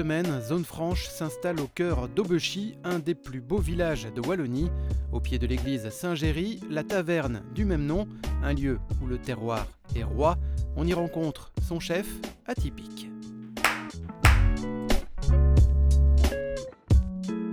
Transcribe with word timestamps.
Semaine, 0.00 0.40
Zone 0.40 0.64
Franche 0.64 1.08
s'installe 1.08 1.60
au 1.60 1.66
cœur 1.66 2.08
d'Aubechy, 2.08 2.74
un 2.84 3.00
des 3.00 3.14
plus 3.14 3.42
beaux 3.42 3.58
villages 3.58 4.08
de 4.14 4.26
Wallonie. 4.26 4.70
Au 5.12 5.20
pied 5.20 5.38
de 5.38 5.46
l'église 5.46 5.90
Saint-Géry, 5.90 6.58
la 6.70 6.84
taverne 6.84 7.42
du 7.54 7.66
même 7.66 7.84
nom, 7.84 8.08
un 8.42 8.54
lieu 8.54 8.78
où 9.02 9.06
le 9.06 9.18
terroir 9.18 9.66
est 9.94 10.02
roi. 10.02 10.38
On 10.74 10.86
y 10.86 10.94
rencontre 10.94 11.52
son 11.68 11.80
chef 11.80 12.06
atypique. 12.46 13.10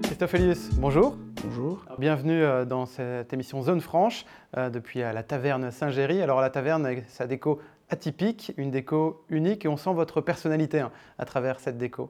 Christophe 0.04 0.34
Elius, 0.35 0.70
bonjour. 0.77 1.18
Bonjour. 1.43 1.84
Bienvenue 1.99 2.43
euh, 2.43 2.63
dans 2.63 2.85
cette 2.85 3.34
émission 3.34 3.62
Zone 3.62 3.82
Franche 3.82 4.26
euh, 4.55 4.70
depuis 4.70 5.04
euh, 5.04 5.12
la 5.12 5.23
taverne 5.23 5.70
Saint-Géry. 5.70 6.21
Alors 6.21 6.40
la 6.40 6.49
taverne, 6.49 7.04
sa 7.09 7.27
déco 7.27 7.59
atypique, 7.90 8.54
une 8.55 8.71
déco 8.71 9.26
unique 9.27 9.66
et 9.66 9.68
on 9.68 9.76
sent 9.76 9.93
votre 9.93 10.21
personnalité 10.21 10.79
hein, 10.79 10.93
à 11.18 11.26
travers 11.26 11.59
cette 11.59 11.77
déco. 11.77 12.09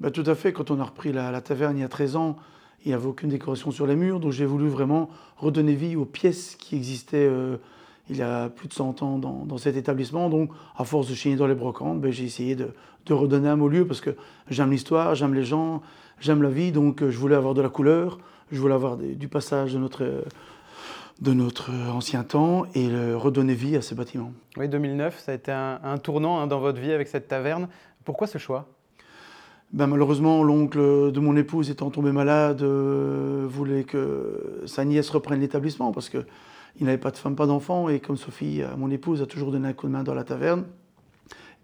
Bah, 0.00 0.10
tout 0.10 0.24
à 0.26 0.34
fait, 0.34 0.52
quand 0.52 0.70
on 0.70 0.78
a 0.80 0.84
repris 0.84 1.12
la, 1.12 1.40
taverne 1.40 1.78
il 1.78 1.80
y 1.80 1.84
a 1.84 1.88
13 1.88 2.16
ans, 2.16 2.36
il 2.84 2.88
n'y 2.88 2.94
avait 2.94 3.06
aucune 3.06 3.30
décoration 3.30 3.70
sur 3.70 3.86
les 3.86 3.96
murs, 3.96 4.20
donc 4.20 4.32
j'ai 4.32 4.44
voulu 4.44 4.68
vraiment 4.68 5.08
redonner 5.38 5.74
vie 5.74 5.96
aux 5.96 6.04
pièces 6.04 6.56
qui 6.56 6.76
existaient 6.76 7.26
euh, 7.28 7.56
il 8.10 8.16
y 8.16 8.22
a 8.22 8.50
plus 8.50 8.68
de 8.68 8.74
100 8.74 9.02
ans 9.02 9.18
dans, 9.18 9.58
cet 9.58 9.76
établissement. 9.76 10.28
Donc 10.28 10.50
à 10.76 10.84
force 10.84 11.08
de 11.08 11.14
chiner 11.14 11.36
dans 11.36 11.46
les 11.46 11.54
brocantes, 11.54 12.00
ben, 12.00 12.12
j'ai 12.12 12.24
essayé 12.24 12.54
de, 12.54 12.68
redonner 13.08 13.48
un 13.48 13.60
au 13.60 13.68
lieu 13.68 13.86
parce 13.86 14.00
que 14.00 14.10
j'aime 14.50 14.70
l'histoire, 14.70 15.14
j'aime 15.14 15.32
les 15.32 15.44
gens, 15.44 15.80
j'aime 16.20 16.42
la 16.42 16.50
vie, 16.50 16.72
donc 16.72 17.02
euh, 17.02 17.10
je 17.10 17.18
voulais 17.18 17.36
avoir 17.36 17.54
de 17.54 17.62
la 17.62 17.68
couleur, 17.68 18.18
je 18.52 18.60
voulais 18.60 18.74
avoir 18.74 18.96
du 18.96 19.28
passage 19.28 19.72
de 19.72 19.78
notre 19.78 20.24
de 21.20 21.32
notre 21.32 21.70
ancien 21.90 22.24
temps 22.24 22.66
et 22.74 22.88
redonner 23.14 23.54
vie 23.54 23.74
à 23.74 23.80
ces 23.80 23.94
bâtiments. 23.94 24.32
Oui, 24.58 24.68
2009, 24.68 25.18
ça 25.18 25.32
a 25.32 25.34
été 25.34 25.50
un, 25.50 25.96
tournant 25.96 26.40
hein, 26.40 26.46
dans 26.46 26.60
votre 26.60 26.78
vie 26.78 26.92
avec 26.92 27.08
cette 27.08 27.26
taverne. 27.26 27.68
Pourquoi 28.04 28.26
ce 28.26 28.36
choix? 28.36 28.68
Ben, 29.76 29.86
Malheureusement, 29.86 30.42
l'oncle 30.42 30.78
de 31.12 31.20
mon 31.20 31.36
épouse 31.36 31.70
étant 31.70 31.90
tombé 31.90 32.10
malade, 32.10 32.62
euh, 32.62 33.46
voulait 33.48 33.84
que 33.84 34.62
sa 34.66 34.84
nièce 34.84 35.08
reprenne 35.10 35.40
l'établissement 35.40 35.92
parce 35.92 36.08
qu'il 36.08 36.24
n'avait 36.80 36.98
pas 36.98 37.12
de 37.12 37.16
femme, 37.16 37.36
pas 37.36 37.46
d'enfant. 37.46 37.88
Et 37.88 38.00
comme 38.00 38.16
Sophie, 38.16 38.62
euh, 38.62 38.76
mon 38.76 38.90
épouse, 38.90 39.22
a 39.22 39.26
toujours 39.26 39.52
donné 39.52 39.68
un 39.68 39.72
coup 39.72 39.86
de 39.86 39.92
main 39.92 40.02
dans 40.02 40.14
la 40.14 40.24
taverne, 40.24 40.64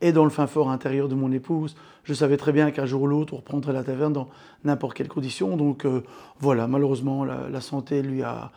et 0.01 0.13
dans 0.13 0.25
le 0.25 0.31
fin 0.31 0.47
fort 0.47 0.71
intérieur 0.71 1.09
de 1.09 1.15
mon 1.15 1.33
épouse, 1.33 1.75
je 2.05 2.15
savais 2.15 2.37
très 2.37 2.53
bien 2.53 2.71
qu'un 2.71 2.87
jour 2.87 3.03
ou 3.03 3.07
l'autre, 3.07 3.35
on 3.35 3.39
reprendrait 3.39 3.73
la 3.73 3.85
taverne 3.85 4.13
dans 4.13 4.29
n'importe 4.65 4.95
quelle 4.95 5.09
condition. 5.09 5.57
Donc 5.57 5.85
euh, 5.85 6.03
voilà, 6.39 6.69
malheureusement, 6.69 7.25
la 7.25 7.61
santé 7.61 8.03
lui 8.03 8.23
a, 8.23 8.53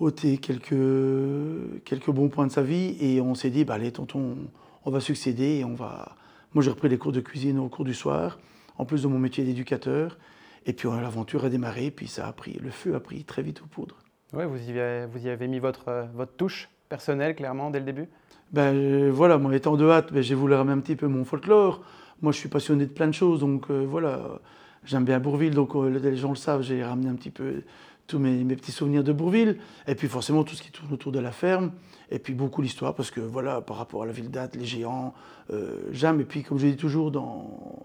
ôté 0.00 0.38
quelques, 0.38 2.10
bons 2.10 2.28
points 2.28 2.46
de 2.46 2.52
sa 2.52 2.62
vie 2.62 2.96
et 3.00 3.20
on 3.20 3.34
s'est 3.34 3.50
dit, 3.50 3.64
bah, 3.64 3.74
allez, 3.74 3.92
tonton, 3.92 4.36
on 4.84 4.90
va 4.90 5.00
succéder 5.00 5.58
et 5.58 5.64
on 5.64 5.74
va. 5.74 6.16
Moi, 6.54 6.62
j'ai 6.62 6.70
repris 6.70 6.88
les 6.88 6.98
cours 6.98 7.12
de 7.12 7.20
cuisine 7.20 7.58
au 7.58 7.68
cours 7.68 7.84
du 7.84 7.94
soir, 7.94 8.38
en 8.78 8.84
plus 8.84 9.02
de 9.02 9.08
mon 9.08 9.18
métier 9.18 9.44
d'éducateur. 9.44 10.18
Et 10.66 10.72
puis 10.72 10.88
l'aventure 10.88 11.44
a 11.44 11.48
démarré, 11.48 11.90
puis 11.90 12.08
ça 12.08 12.26
a 12.26 12.32
pris, 12.32 12.58
le 12.62 12.70
feu 12.70 12.94
a 12.94 13.00
pris 13.00 13.24
très 13.24 13.42
vite 13.42 13.62
aux 13.62 13.66
poudres. 13.66 13.98
Oui, 14.32 14.44
vous 14.46 14.58
y 14.68 14.78
avez, 14.78 15.06
vous 15.06 15.26
y 15.26 15.30
avez 15.30 15.48
mis 15.48 15.58
votre, 15.58 16.08
votre 16.14 16.32
touche 16.32 16.68
personnelle, 16.88 17.34
clairement, 17.34 17.70
dès 17.70 17.78
le 17.78 17.86
début? 17.86 18.08
Ben, 18.52 18.74
euh, 18.74 19.10
Voilà, 19.12 19.38
moi, 19.38 19.54
étant 19.54 19.76
de 19.76 19.88
hâte, 19.88 20.12
ben, 20.12 20.22
j'ai 20.22 20.34
voulu 20.34 20.54
ramener 20.54 20.74
un 20.74 20.80
petit 20.80 20.96
peu 20.96 21.06
mon 21.06 21.24
folklore. 21.24 21.82
Moi, 22.20 22.32
je 22.32 22.38
suis 22.38 22.48
passionné 22.48 22.86
de 22.86 22.92
plein 22.92 23.06
de 23.06 23.12
choses, 23.12 23.40
donc 23.40 23.70
euh, 23.70 23.86
voilà, 23.88 24.40
j'aime 24.84 25.04
bien 25.04 25.20
Bourville, 25.20 25.54
donc 25.54 25.74
euh, 25.74 25.88
les 25.88 26.16
gens 26.16 26.30
le 26.30 26.36
savent, 26.36 26.62
j'ai 26.62 26.82
ramené 26.84 27.08
un 27.08 27.14
petit 27.14 27.30
peu 27.30 27.62
tous 28.08 28.18
mes, 28.18 28.42
petits 28.56 28.72
souvenirs 28.72 29.04
de 29.04 29.12
Bourville, 29.12 29.58
et 29.86 29.94
puis 29.94 30.08
forcément 30.08 30.42
tout 30.42 30.54
ce 30.54 30.62
qui 30.62 30.70
tourne 30.72 30.92
autour 30.92 31.12
de 31.12 31.20
la 31.20 31.30
ferme, 31.30 31.72
et 32.10 32.18
puis 32.18 32.32
beaucoup 32.32 32.62
l'histoire, 32.62 32.94
parce 32.94 33.10
que 33.10 33.20
voilà, 33.20 33.60
par 33.60 33.76
rapport 33.76 34.02
à 34.02 34.06
la 34.06 34.12
ville 34.12 34.30
date, 34.30 34.56
les 34.56 34.64
géants, 34.64 35.14
euh, 35.50 35.76
j'aime, 35.92 36.20
et 36.20 36.24
puis 36.24 36.42
comme 36.42 36.58
je 36.58 36.66
dis 36.66 36.76
toujours 36.76 37.10
dans, 37.10 37.77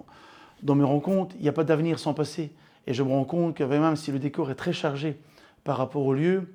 dans 0.63 0.75
mes 0.75 0.84
rencontres, 0.84 1.35
il 1.38 1.44
n'y 1.44 1.50
a 1.50 1.53
pas 1.53 1.63
d'avenir 1.63 2.00
sans 2.00 2.13
passé. 2.13 2.51
Et 2.88 2.94
je 2.94 3.03
me 3.03 3.09
rends 3.09 3.25
compte 3.25 3.56
que 3.56 3.63
même 3.63 3.96
si 3.96 4.12
le 4.12 4.19
décor 4.19 4.51
est 4.51 4.56
très 4.56 4.74
chargé 4.74 5.18
par 5.63 5.78
rapport 5.78 6.06
au 6.06 6.13
lieu, 6.13 6.53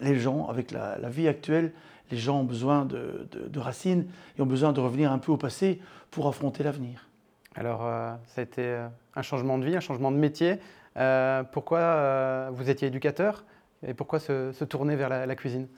les 0.00 0.18
gens, 0.18 0.46
avec 0.48 0.70
la, 0.70 1.08
vie 1.08 1.26
actuelle, 1.26 1.72
les 2.10 2.18
gens 2.18 2.40
ont 2.40 2.44
besoin 2.44 2.84
de, 2.84 3.58
racines 3.58 4.06
et 4.38 4.42
ont 4.42 4.46
besoin 4.46 4.72
de 4.72 4.80
revenir 4.80 5.10
un 5.10 5.18
peu 5.18 5.32
au 5.32 5.36
passé 5.36 5.80
pour 6.10 6.28
affronter 6.28 6.62
l'avenir. 6.62 7.08
Alors, 7.54 7.86
euh, 7.86 8.12
ça 8.26 8.42
a 8.42 8.44
été 8.44 8.62
euh, 8.62 8.86
un 9.14 9.22
changement 9.22 9.56
de 9.56 9.64
vie, 9.64 9.74
un 9.74 9.80
changement 9.80 10.12
de 10.12 10.18
métier. 10.18 10.58
Euh, 10.96 11.42
pourquoi 11.42 11.78
euh, 11.78 12.50
vous 12.52 12.70
étiez 12.70 12.88
éducateur 12.88 13.44
et 13.86 13.92
pourquoi 13.92 14.18
se, 14.18 14.64
tourner 14.64 14.96
vers 14.96 15.08
la, 15.08 15.36
cuisine? 15.36 15.68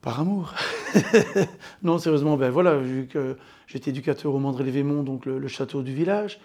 Par 0.00 0.20
amour. 0.20 0.54
non, 1.82 1.98
sérieusement, 1.98 2.36
ben 2.36 2.50
voilà, 2.50 2.76
vu 2.76 3.06
que 3.06 3.36
j'étais 3.66 3.90
éducateur 3.90 4.34
au 4.34 4.38
Mandré-les-Vémont, 4.38 5.02
donc 5.02 5.26
le, 5.26 5.46
château 5.48 5.82
du 5.82 5.92
village, 5.92 6.40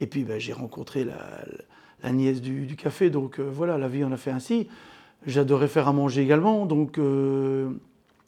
et 0.00 0.06
puis 0.06 0.24
ben, 0.24 0.38
j'ai 0.38 0.52
rencontré 0.52 1.04
la, 1.04 2.12
nièce 2.12 2.40
du, 2.40 2.76
café, 2.76 3.10
donc 3.10 3.38
euh, 3.38 3.48
voilà, 3.50 3.78
la 3.78 3.88
vie 3.88 4.04
en 4.04 4.12
a 4.12 4.16
fait 4.16 4.30
ainsi. 4.30 4.68
J'adorais 5.26 5.68
faire 5.68 5.88
à 5.88 5.92
manger 5.92 6.22
également, 6.22 6.66
donc 6.66 7.00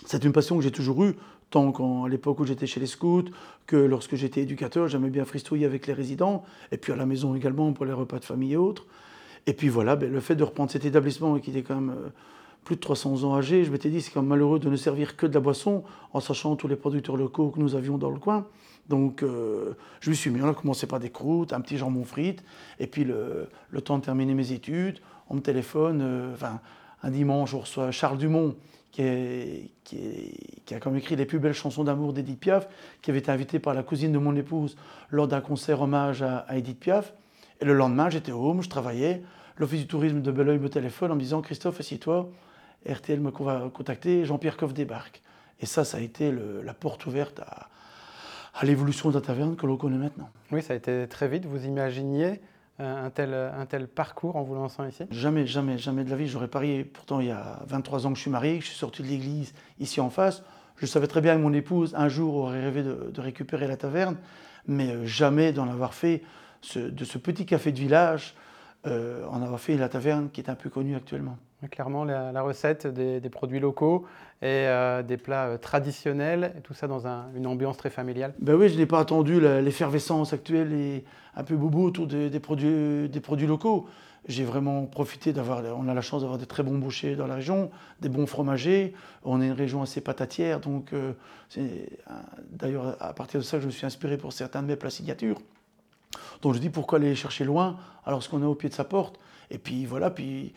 c'est 0.04 0.24
une 0.24 0.32
passion 0.32 0.56
que 0.56 0.62
j'ai 0.62 0.72
toujours 0.72 1.04
eue, 1.04 1.14
tant 1.50 1.70
qu'à 1.70 2.08
l'époque 2.08 2.40
où 2.40 2.44
j'étais 2.44 2.66
chez 2.66 2.80
les 2.80 2.86
scouts, 2.86 3.24
que 3.66 3.76
lorsque 3.76 4.16
j'étais 4.16 4.42
éducateur, 4.42 4.88
j'aimais 4.88 5.10
bien 5.10 5.24
fristouiller 5.24 5.66
avec 5.66 5.86
les 5.86 5.92
résidents, 5.92 6.44
et 6.72 6.76
puis 6.76 6.92
à 6.92 6.96
la 6.96 7.06
maison 7.06 7.34
également 7.34 7.72
pour 7.72 7.84
les 7.84 7.92
repas 7.92 8.18
de 8.18 8.24
famille 8.24 8.54
et 8.54 8.56
autres. 8.56 8.86
Et 9.46 9.52
puis 9.52 9.68
voilà, 9.68 9.96
ben, 9.96 10.12
le 10.12 10.20
fait 10.20 10.34
de 10.34 10.44
reprendre 10.44 10.70
cet 10.70 10.84
établissement 10.84 11.38
qui 11.38 11.50
était 11.50 11.62
quand 11.62 11.76
même 11.76 11.90
euh, 11.90 12.08
plus 12.64 12.76
de 12.76 12.80
300 12.80 13.24
ans 13.24 13.36
âgé, 13.36 13.64
je 13.64 13.70
m'étais 13.70 13.88
dit 13.88 14.02
c'est 14.02 14.10
quand 14.10 14.20
même 14.20 14.28
malheureux 14.28 14.58
de 14.58 14.68
ne 14.68 14.76
servir 14.76 15.16
que 15.16 15.26
de 15.26 15.32
la 15.32 15.40
boisson 15.40 15.84
en 16.12 16.20
sachant 16.20 16.54
tous 16.56 16.68
les 16.68 16.76
producteurs 16.76 17.16
locaux 17.16 17.48
que 17.50 17.58
nous 17.58 17.74
avions 17.74 17.96
dans 17.96 18.10
le 18.10 18.18
coin. 18.18 18.46
Donc 18.88 19.22
euh, 19.22 19.74
je 20.00 20.10
me 20.10 20.14
suis 20.14 20.30
mis, 20.30 20.40
on 20.40 20.48
a 20.48 20.54
commencé 20.54 20.86
par 20.86 20.98
des 20.98 21.10
croûtes, 21.10 21.52
un 21.52 21.60
petit 21.60 21.76
jambon 21.76 22.04
frite, 22.04 22.42
et 22.78 22.86
puis 22.86 23.04
le, 23.04 23.48
temps 23.84 23.98
de 23.98 24.04
terminer 24.04 24.34
mes 24.34 24.52
études, 24.52 25.00
on 25.28 25.34
me 25.34 25.40
téléphone, 25.40 26.00
euh, 26.02 26.34
un 27.02 27.10
dimanche 27.10 27.54
on 27.54 27.60
reçoit 27.60 27.90
Charles 27.90 28.18
Dumont 28.18 28.56
qui, 28.90 30.74
a 30.74 30.80
comme 30.80 30.96
écrit 30.96 31.14
les 31.16 31.26
plus 31.26 31.38
belles 31.38 31.52
chansons 31.52 31.84
d'amour 31.84 32.12
d'Edith 32.12 32.40
Piaf, 32.40 32.68
qui 33.02 33.10
avait 33.10 33.20
été 33.20 33.30
invité 33.30 33.58
par 33.58 33.74
la 33.74 33.82
cousine 33.82 34.10
de 34.12 34.18
mon 34.18 34.34
épouse 34.34 34.76
lors 35.10 35.28
d'un 35.28 35.40
concert 35.40 35.82
hommage 35.82 36.22
à, 36.22 36.46
Edith 36.56 36.80
Piaf. 36.80 37.14
Et 37.60 37.64
le 37.64 37.74
lendemain, 37.74 38.10
j'étais 38.10 38.32
home, 38.32 38.62
je 38.62 38.68
travaillais, 38.68 39.22
l'Office 39.56 39.80
du 39.80 39.86
tourisme 39.86 40.22
de 40.22 40.32
Belleuil 40.32 40.58
me 40.58 40.68
téléphone 40.68 41.12
en 41.12 41.14
me 41.14 41.20
disant 41.20 41.42
Christophe, 41.42 41.80
assieds-toi, 41.80 42.30
RTL 42.88 43.20
me 43.20 43.30
contacter, 43.30 44.24
Jean-Pierre 44.24 44.56
Coff 44.56 44.72
débarque. 44.72 45.22
Et 45.60 45.66
ça, 45.66 45.84
ça 45.84 45.98
a 45.98 46.00
été 46.00 46.32
la 46.64 46.74
porte 46.74 47.06
ouverte 47.06 47.40
à, 47.40 47.68
l'évolution 48.64 49.08
de 49.10 49.14
la 49.14 49.20
taverne 49.20 49.56
que 49.56 49.66
l'on 49.66 49.76
connaît 49.76 49.98
maintenant. 49.98 50.30
Oui, 50.50 50.62
ça 50.62 50.72
a 50.72 50.76
été 50.76 51.06
très 51.08 51.28
vite. 51.28 51.46
Vous 51.46 51.64
imaginiez 51.64 52.40
euh, 52.80 53.06
un 53.06 53.10
tel, 53.10 53.34
un 53.34 53.66
tel 53.66 53.88
parcours 53.88 54.36
en 54.36 54.42
vous 54.42 54.54
lançant 54.54 54.86
ici? 54.86 55.04
Jamais, 55.10 55.46
jamais, 55.46 55.78
jamais 55.78 56.04
de 56.04 56.10
la 56.10 56.16
vie. 56.16 56.26
J'aurais 56.26 56.48
parié. 56.48 56.84
Pourtant, 56.84 57.20
il 57.20 57.28
y 57.28 57.30
a 57.30 57.60
23 57.66 58.06
ans 58.06 58.10
que 58.10 58.16
je 58.16 58.22
suis 58.22 58.30
marié, 58.30 58.58
que 58.58 58.64
je 58.64 58.70
suis 58.70 58.78
sorti 58.78 59.02
de 59.02 59.08
l'église 59.08 59.54
ici 59.78 60.00
en 60.00 60.10
face. 60.10 60.42
Je 60.76 60.86
savais 60.86 61.06
très 61.08 61.20
bien 61.20 61.36
que 61.36 61.40
mon 61.40 61.52
épouse, 61.52 61.94
un 61.96 62.08
jour, 62.08 62.34
aurait 62.36 62.62
rêvé 62.62 62.82
de, 62.82 63.10
de 63.12 63.20
récupérer 63.20 63.66
la 63.66 63.76
taverne, 63.76 64.16
mais 64.66 64.90
euh, 64.90 65.06
jamais 65.06 65.52
d'en 65.52 65.68
avoir 65.68 65.94
fait 65.94 66.22
de 66.74 67.04
ce 67.04 67.18
petit 67.18 67.46
café 67.46 67.70
de 67.70 67.78
village 67.78 68.34
euh, 68.86 69.24
on 69.30 69.42
a 69.42 69.58
fait 69.58 69.76
la 69.76 69.88
taverne 69.88 70.30
qui 70.30 70.40
est 70.40 70.50
un 70.50 70.54
peu 70.54 70.70
connue 70.70 70.94
actuellement. 70.94 71.36
clairement, 71.70 72.04
la, 72.04 72.42
recette 72.42 72.86
des, 72.86 73.20
produits 73.28 73.58
locaux 73.58 74.06
et 74.40 74.46
euh, 74.46 75.02
des 75.02 75.16
plats 75.16 75.46
euh, 75.46 75.58
traditionnels, 75.58 76.52
et 76.56 76.60
tout 76.60 76.74
ça 76.74 76.86
dans 76.86 77.06
une 77.34 77.46
ambiance 77.46 77.76
très 77.76 77.90
familiale. 77.90 78.34
Ben 78.40 78.54
oui, 78.54 78.68
je 78.68 78.78
n'ai 78.78 78.86
pas 78.86 79.00
attendu 79.00 79.40
l'effervescence 79.40 80.32
actuelle 80.32 80.72
et 80.72 81.04
un 81.34 81.42
peu 81.42 81.56
boubou 81.56 81.84
autour 81.84 82.06
des, 82.06 82.40
produits, 82.40 83.08
des 83.08 83.20
produits 83.20 83.48
locaux. 83.48 83.88
J'ai 84.28 84.44
vraiment 84.44 84.84
profité 84.84 85.32
d'avoir, 85.32 85.62
on 85.76 85.88
a 85.88 85.94
la 85.94 86.02
chance 86.02 86.20
d'avoir 86.20 86.38
des 86.38 86.46
très 86.46 86.62
bons 86.62 86.78
bouchers 86.78 87.16
dans 87.16 87.26
la 87.26 87.36
région, 87.36 87.70
des 88.00 88.08
bons 88.08 88.26
fromagers. 88.26 88.92
On 89.24 89.40
est 89.40 89.46
une 89.46 89.52
région 89.52 89.82
assez 89.82 90.00
patatière, 90.00 90.60
donc 90.60 90.92
c'est 91.48 91.88
d'ailleurs 92.50 92.96
à 93.00 93.14
partir 93.14 93.40
de 93.40 93.44
ça 93.44 93.56
que 93.56 93.62
je 93.62 93.66
me 93.66 93.72
suis 93.72 93.86
inspiré 93.86 94.18
pour 94.18 94.32
certains 94.32 94.62
de 94.62 94.66
mes 94.66 94.76
plats 94.76 94.90
signatures. 94.90 95.40
Donc 96.42 96.54
je 96.54 96.58
dis 96.58 96.70
pourquoi 96.70 96.98
aller 96.98 97.14
chercher 97.14 97.44
loin 97.44 97.76
alors 98.04 98.26
qu'on 98.28 98.42
est 98.42 98.46
au 98.46 98.54
pied 98.54 98.68
de 98.68 98.74
sa 98.74 98.84
porte? 98.84 99.18
Et 99.50 99.58
puis 99.58 99.86
voilà, 99.86 100.10
puis 100.10 100.52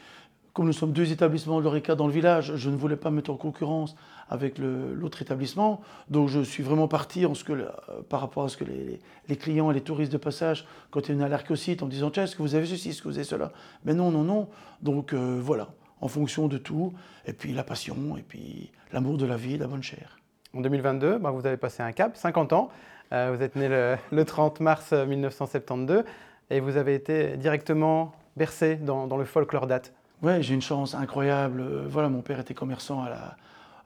comme 0.53 0.65
nous 0.65 0.73
sommes 0.73 0.91
deux 0.91 1.11
établissements 1.11 1.59
l'ORECA 1.59 1.95
dans 1.95 2.07
le 2.07 2.13
village, 2.13 2.55
je 2.55 2.69
ne 2.69 2.75
voulais 2.75 2.97
pas 2.97 3.09
mettre 3.09 3.31
en 3.31 3.37
concurrence 3.37 3.95
avec 4.29 4.57
l'autre 4.57 5.21
établissement. 5.21 5.81
Donc 6.09 6.29
je 6.29 6.41
suis 6.41 6.63
vraiment 6.63 6.87
parti 6.87 7.25
en 7.25 7.33
ce 7.33 7.43
que, 7.43 7.67
par 8.09 8.21
rapport 8.21 8.43
à 8.43 8.49
ce 8.49 8.57
que 8.57 8.65
les, 8.65 9.35
clients 9.37 9.71
et 9.71 9.73
les 9.73 9.81
touristes 9.81 10.11
de 10.11 10.17
passage, 10.17 10.65
quand 10.89 11.07
ils 11.07 11.13
venaient 11.13 11.25
à 11.25 11.29
l'Arcosite, 11.29 11.83
en 11.83 11.87
disant 11.87 12.11
Tiens, 12.11 12.23
est-ce 12.23 12.35
que 12.35 12.41
vous 12.41 12.55
avez 12.55 12.65
ceci, 12.65 12.89
est-ce 12.89 13.01
que 13.01 13.07
vous 13.07 13.17
avez 13.17 13.23
cela? 13.23 13.51
Mais 13.85 13.93
non, 13.93 14.11
non, 14.11 14.23
non. 14.23 14.49
Donc 14.81 15.13
euh, 15.13 15.39
voilà, 15.41 15.69
en 16.01 16.07
fonction 16.07 16.47
de 16.47 16.57
tout, 16.57 16.93
et 17.25 17.33
puis 17.33 17.53
la 17.53 17.63
passion, 17.63 18.17
et 18.17 18.21
puis 18.21 18.71
l'amour 18.91 19.17
de 19.17 19.25
la 19.25 19.37
vie, 19.37 19.57
la 19.57 19.67
bonne 19.67 19.83
chair. 19.83 20.17
En 20.53 20.59
2022, 20.59 21.17
bah, 21.17 21.31
vous 21.31 21.45
avez 21.45 21.57
passé 21.57 21.81
un 21.81 21.93
cap, 21.93 22.17
50 22.17 22.51
ans. 22.53 22.69
Euh, 23.13 23.33
vous 23.35 23.43
êtes 23.43 23.55
né 23.55 23.67
le, 23.67 24.25
30 24.25 24.59
mars 24.61 24.93
1972 24.93 26.03
et 26.49 26.59
vous 26.59 26.77
avez 26.77 26.95
été 26.95 27.35
directement 27.37 28.13
bercé 28.37 28.75
dans, 28.75 29.05
le 29.17 29.25
folklore 29.25 29.67
date. 29.67 29.93
Oui, 30.21 30.41
j'ai 30.41 30.53
une 30.53 30.61
chance 30.61 30.95
incroyable. 30.95 31.63
Voilà, 31.87 32.09
mon 32.09 32.21
père 32.21 32.39
était 32.39 32.53
commerçant 32.53 33.03
à 33.03 33.09
la, 33.09 33.37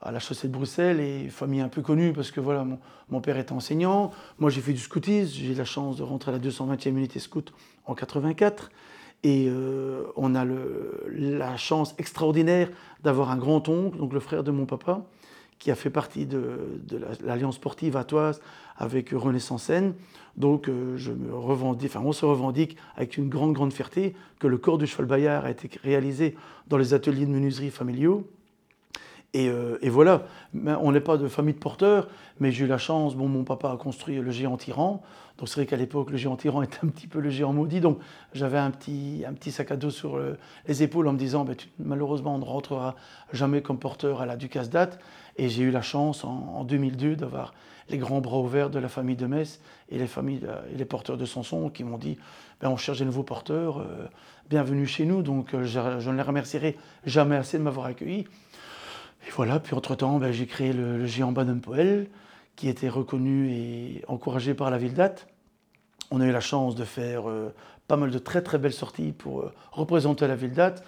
à 0.01 0.11
la 0.11 0.19
chaussée 0.19 0.47
de 0.47 0.53
Bruxelles 0.53 0.99
et 0.99 1.29
famille 1.29 1.61
un 1.61 1.69
peu 1.69 1.81
connue 1.81 2.13
parce 2.13 2.29
que 2.29 2.39
voilà, 2.39 2.65
mon, 3.09 3.21
père 3.21 3.37
est 3.37 3.51
enseignant. 3.51 4.11
Moi, 4.37 4.51
j'ai 4.51 4.61
fait 4.61 4.73
du 4.73 4.79
scoutisme. 4.79 5.33
J'ai 5.33 5.53
eu 5.53 5.55
la 5.55 5.65
chance 5.65 5.97
de 5.97 6.03
rentrer 6.03 6.31
à 6.31 6.33
la 6.33 6.39
220e 6.39 6.89
unité 6.89 7.19
scout 7.19 7.51
en 7.85 7.95
84. 7.95 8.69
Et 9.23 9.47
euh, 9.49 10.03
on 10.15 10.35
a 10.35 10.45
la 10.45 11.57
chance 11.57 11.95
extraordinaire 11.97 12.69
d'avoir 13.03 13.31
un 13.31 13.37
grand-oncle, 13.37 13.97
donc 13.97 14.13
le 14.13 14.19
frère 14.19 14.43
de 14.43 14.51
mon 14.51 14.67
papa, 14.67 15.01
qui 15.59 15.71
a 15.71 15.75
fait 15.75 15.89
partie 15.89 16.25
de, 16.25 16.59
l'Alliance 17.23 17.55
sportive 17.55 17.97
atoise 17.97 18.41
avec 18.77 19.09
Renaissance 19.11 19.63
Seine. 19.63 19.93
Donc 20.37 20.67
euh, 20.67 20.97
je 20.97 21.11
me 21.11 21.33
enfin, 21.33 22.01
on 22.03 22.11
se 22.11 22.25
revendique 22.25 22.77
avec 22.95 23.17
une 23.17 23.29
grande, 23.29 23.53
grande 23.53 23.71
fierté 23.71 24.15
que 24.39 24.47
le 24.47 24.57
corps 24.57 24.77
du 24.77 24.85
cheval 24.85 25.05
Bayard 25.05 25.45
a 25.45 25.51
été 25.51 25.69
réalisé 25.81 26.35
dans 26.67 26.77
les 26.77 26.93
ateliers 26.93 27.25
de 27.25 27.31
menuiserie 27.31 27.71
familiaux. 27.71 28.27
Euh, 29.35 29.77
et, 29.81 29.89
voilà, 29.89 30.23
on 30.53 30.91
n'est 30.91 31.01
pas 31.01 31.17
de 31.17 31.27
famille 31.27 31.53
de 31.53 31.59
porteurs, 31.59 32.07
mais 32.39 32.51
j'ai 32.51 32.65
eu 32.65 32.67
la 32.67 32.77
chance, 32.77 33.15
bon, 33.15 33.27
mon 33.27 33.43
papa 33.43 33.71
a 33.71 33.77
construit 33.77 34.15
le 34.17 34.31
géant 34.31 34.57
tyran, 34.57 35.01
donc 35.37 35.49
c'est 35.49 35.55
vrai 35.55 35.65
qu'à 35.65 35.75
l'époque, 35.75 36.09
le 36.09 36.17
géant 36.17 36.37
tyran 36.37 36.61
était 36.63 36.79
un 36.83 36.87
petit 36.87 37.07
peu 37.07 37.19
le 37.19 37.29
géant 37.29 37.51
maudit, 37.51 37.81
donc 37.81 37.99
j'avais 38.33 38.57
un 38.57 38.71
petit, 38.71 39.23
un 39.27 39.33
petit 39.33 39.51
sac 39.51 39.71
à 39.71 39.75
dos 39.75 39.89
sur 39.89 40.19
les 40.67 40.83
épaules 40.83 41.07
en 41.07 41.13
me 41.13 41.17
disant, 41.17 41.43
ben, 41.43 41.55
malheureusement, 41.79 42.35
on 42.35 42.39
ne 42.39 42.45
rentrera 42.45 42.95
jamais 43.33 43.61
comme 43.61 43.77
porteur 43.77 44.21
à 44.21 44.25
la 44.25 44.37
Ducasse 44.37 44.69
date, 44.69 44.99
et 45.37 45.49
j'ai 45.49 45.63
eu 45.63 45.71
la 45.71 45.81
chance 45.81 46.23
en, 46.23 46.63
2002 46.63 47.15
d'avoir 47.15 47.53
les 47.89 47.97
grands 47.97 48.21
bras 48.21 48.39
ouverts 48.39 48.69
de 48.69 48.79
la 48.79 48.87
famille 48.87 49.17
de 49.17 49.27
Metz 49.27 49.59
et 49.89 49.99
les, 49.99 50.07
familles, 50.07 50.41
et 50.73 50.77
les 50.77 50.85
porteurs 50.85 51.17
de 51.17 51.25
Sanson 51.25 51.69
qui 51.69 51.83
m'ont 51.83 51.97
dit, 51.97 52.17
ben, 52.61 52.69
on 52.69 52.77
cherche 52.77 52.99
des 52.99 53.05
nouveaux 53.05 53.23
porteurs, 53.23 53.79
euh, 53.79 54.07
bienvenue 54.49 54.87
chez 54.87 55.05
nous, 55.05 55.21
donc 55.21 55.53
euh, 55.53 55.65
je 55.65 56.09
ne 56.09 56.15
les 56.15 56.21
remercierai 56.21 56.77
jamais 57.05 57.35
assez 57.35 57.57
de 57.57 57.63
m'avoir 57.63 57.87
accueilli. 57.87 58.25
Et 59.27 59.31
voilà, 59.31 59.59
puis 59.59 59.75
entre-temps, 59.75 60.19
ben, 60.19 60.31
j'ai 60.31 60.45
créé 60.45 60.73
le, 60.73 61.05
géant 61.05 61.31
Baden-Powell, 61.31 62.07
qui 62.55 62.69
était 62.69 62.89
reconnu 62.89 63.51
et 63.51 64.03
encouragé 64.07 64.53
par 64.53 64.69
la 64.69 64.77
ville 64.77 64.93
d'Ath. 64.93 65.27
On 66.11 66.21
a 66.21 66.25
eu 66.25 66.31
la 66.31 66.39
chance 66.39 66.75
de 66.75 66.85
faire 66.85 67.29
euh, 67.29 67.53
pas 67.87 67.97
mal 67.97 68.11
de 68.11 68.19
très 68.19 68.41
très 68.41 68.57
belles 68.57 68.73
sorties 68.73 69.11
pour 69.11 69.41
euh, 69.41 69.51
représenter 69.71 70.27
la 70.27 70.35
ville 70.35 70.53
d'Ath. 70.53 70.83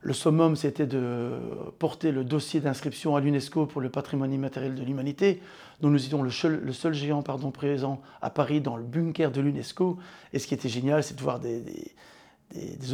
Le 0.00 0.12
summum, 0.12 0.56
c'était 0.56 0.86
de 0.86 1.38
porter 1.78 2.10
le 2.10 2.24
dossier 2.24 2.60
d'inscription 2.60 3.14
à 3.14 3.20
l'UNESCO 3.20 3.66
pour 3.66 3.80
le 3.80 3.88
patrimoine 3.88 4.32
immatériel 4.32 4.74
de 4.74 4.82
l'humanité, 4.82 5.40
dont 5.80 5.90
nous 5.90 6.04
étions 6.04 6.22
le 6.22 6.30
seul, 6.30 6.92
géant 6.92 7.22
pardon, 7.22 7.52
présent 7.52 8.02
à 8.20 8.28
Paris 8.30 8.60
dans 8.60 8.76
le 8.76 8.82
bunker 8.82 9.30
de 9.30 9.40
l'UNESCO. 9.40 9.98
Et 10.32 10.40
ce 10.40 10.48
qui 10.48 10.54
était 10.54 10.68
génial, 10.68 11.04
c'est 11.04 11.14
de 11.14 11.22
voir 11.22 11.38
des, 11.38 11.62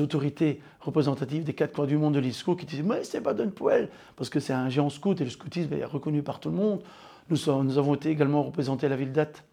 autorités 0.00 0.60
représentatives 0.80 1.44
des 1.44 1.54
quatre 1.54 1.74
coins 1.74 1.86
du 1.86 1.96
monde 1.96 2.14
de 2.14 2.20
l'ISCO 2.20 2.56
qui 2.56 2.66
disaient 2.66 2.82
Mais 2.82 3.04
c'est 3.04 3.20
pas 3.20 3.34
Poel, 3.34 3.88
parce 4.16 4.30
que 4.30 4.40
c'est 4.40 4.52
un 4.52 4.68
géant 4.68 4.90
scout 4.90 5.20
et 5.20 5.24
le 5.24 5.30
scoutisme 5.30 5.72
est 5.74 5.84
reconnu 5.84 6.22
par 6.22 6.40
tout 6.40 6.50
le 6.50 6.56
monde. 6.56 6.82
Nous, 7.30 7.48
avons 7.48 7.94
été 7.94 8.10
également 8.10 8.42
représentés 8.42 8.86
à 8.86 8.88
la 8.88 8.96
ville 8.96 9.12
d'Ath 9.12 9.44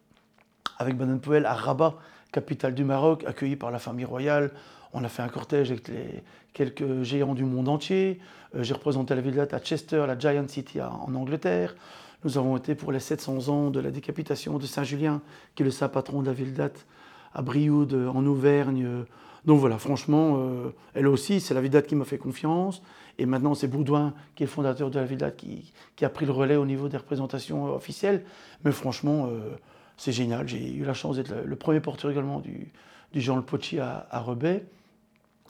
avec 0.77 0.97
Baden-Powell 0.97 1.45
à 1.45 1.53
Rabat, 1.53 1.95
capitale 2.31 2.73
du 2.73 2.83
Maroc, 2.83 3.23
accueilli 3.25 3.55
par 3.55 3.71
la 3.71 3.79
famille 3.79 4.05
royale. 4.05 4.51
On 4.93 5.03
a 5.03 5.09
fait 5.09 5.23
un 5.23 5.27
cortège 5.27 5.71
avec 5.71 5.87
les, 5.89 6.23
quelques 6.53 7.03
géants 7.03 7.33
du 7.33 7.43
monde 7.43 7.67
entier. 7.67 8.19
Euh, 8.55 8.63
j'ai 8.63 8.73
représenté 8.73 9.13
la 9.13 9.21
ville 9.21 9.35
d'Ath 9.35 9.53
à 9.53 9.59
Chester, 9.59 10.05
la 10.07 10.17
Giant 10.17 10.47
City 10.47 10.81
en 10.81 11.13
Angleterre. 11.15 11.75
Nous 12.23 12.37
avons 12.37 12.57
été 12.57 12.75
pour 12.75 12.91
les 12.91 12.99
700 12.99 13.49
ans 13.49 13.69
de 13.69 13.79
la 13.79 13.91
décapitation 13.91 14.57
de 14.57 14.65
Saint-Julien, 14.65 15.21
qui 15.53 15.63
est 15.63 15.65
le 15.65 15.71
saint 15.71 15.89
patron 15.89 16.21
de 16.21 16.27
la 16.27 16.33
ville 16.33 16.53
d'Ath, 16.53 16.85
à 17.33 17.41
Brioude, 17.41 18.09
en 18.13 18.25
Auvergne, 18.25 19.05
donc 19.45 19.59
voilà, 19.59 19.77
franchement, 19.77 20.37
euh, 20.39 20.71
elle 20.95 21.07
aussi, 21.07 21.39
c'est 21.39 21.53
la 21.53 21.61
Vidate 21.61 21.85
qui 21.85 21.95
m'a 21.95 22.05
fait 22.05 22.17
confiance. 22.17 22.81
Et 23.17 23.25
maintenant, 23.25 23.53
c'est 23.53 23.67
Boudouin, 23.67 24.13
qui 24.35 24.43
est 24.43 24.47
le 24.47 24.51
fondateur 24.51 24.89
de 24.89 24.99
la 24.99 25.05
Vidate, 25.05 25.37
qui, 25.37 25.71
a 26.01 26.09
pris 26.09 26.25
le 26.25 26.31
relais 26.31 26.55
au 26.55 26.65
niveau 26.65 26.89
des 26.89 26.97
représentations 26.97 27.67
euh, 27.67 27.75
officielles. 27.75 28.23
Mais 28.63 28.71
franchement, 28.71 29.27
euh, 29.27 29.55
c'est 29.97 30.11
génial. 30.11 30.47
J'ai 30.47 30.73
eu 30.73 30.83
la 30.83 30.93
chance 30.93 31.17
d'être 31.17 31.33
le, 31.45 31.55
premier 31.55 31.79
porteur 31.79 32.09
également 32.09 32.39
du, 32.39 32.71
Jean 33.13 33.35
Le 33.35 33.43
Pochi 33.43 33.79
à, 33.79 34.07
Rebet. 34.11 34.65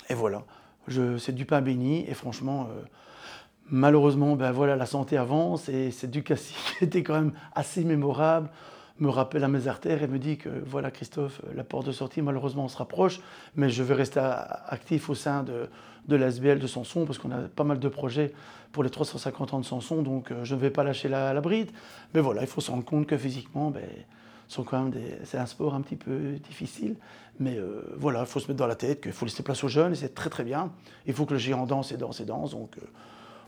Et 0.10 0.14
voilà, 0.14 0.44
c'est 1.18 1.34
du 1.34 1.46
pain 1.46 1.62
béni. 1.62 2.06
Et 2.08 2.14
franchement, 2.14 2.70
malheureusement, 3.72 4.36
ben 4.36 4.52
voilà, 4.52 4.76
la 4.76 4.86
santé 4.86 5.18
avance. 5.18 5.68
Et 5.68 5.90
cette 5.90 6.12
Ducassi 6.12 6.54
était 6.82 7.02
quand 7.02 7.16
même 7.16 7.34
assez 7.56 7.84
mémorable 7.84 8.52
me 9.00 9.10
rappelle 9.10 9.44
à 9.44 9.48
mes 9.48 9.68
artères 9.68 10.04
et 10.04 10.08
me 10.08 10.20
dit 10.20 10.38
que 10.38 10.50
voilà 10.66 10.90
Christophe, 10.92 11.42
la 11.54 11.64
porte 11.64 11.86
de 11.86 11.92
sortie 11.92 12.22
malheureusement 12.22 12.66
on 12.66 12.70
se 12.70 12.78
rapproche, 12.78 13.20
mais 13.56 13.70
je 13.70 13.84
vais 13.84 13.94
rester 13.94 14.20
actif 14.20 15.10
au 15.10 15.16
sein 15.16 15.44
de, 15.44 15.70
de 16.08 16.16
l'ASBL 16.16 16.60
de 16.60 16.68
Sanson 16.68 17.06
parce 17.06 17.18
qu'on 17.18 17.32
a 17.32 17.40
pas 17.40 17.64
mal 17.64 17.80
de 17.80 17.90
projets 17.90 18.34
pour 18.72 18.84
les 18.84 18.90
350 18.90 19.54
ans 19.54 19.60
de 19.60 19.66
Sanson, 19.66 20.02
donc 20.02 20.32
euh, 20.32 20.44
je 20.44 20.54
ne 20.54 20.60
vais 20.60 20.70
pas 20.70 20.84
lâcher 20.84 21.08
la, 21.08 21.40
bride. 21.40 21.72
Mais 22.14 22.20
voilà, 22.20 22.42
il 22.42 22.48
faut 22.48 22.62
se 22.62 22.70
rendre 22.70 22.84
compte 22.84 23.08
que 23.08 23.18
physiquement, 23.18 23.72
ben, 23.72 23.86
c'est 24.50 25.38
un 25.38 25.46
sport 25.46 25.74
un 25.74 25.82
petit 25.82 25.96
peu 25.96 26.34
difficile. 26.44 26.98
Mais 27.40 27.58
euh, 27.58 27.84
voilà, 27.98 28.22
il 28.22 28.26
faut 28.26 28.40
se 28.40 28.48
mettre 28.48 28.60
dans 28.60 28.68
la 28.68 28.76
tête 28.76 29.02
qu'il 29.02 29.14
faut 29.14 29.26
laisser 29.26 29.44
place 29.44 29.64
aux 29.64 29.70
jeunes 29.70 29.94
et 29.94 29.96
c'est 29.96 30.14
très 30.14 30.30
très 30.30 30.44
bien. 30.44 30.72
Il 31.08 31.14
faut 31.14 31.26
que 31.26 31.34
le 31.34 31.40
géant 31.40 31.66
danse 31.66 31.92
et 31.94 31.98
danse 31.98 32.20
et 32.20 32.26
danse. 32.26 32.52
Donc 32.52 32.78
euh, 32.78 32.86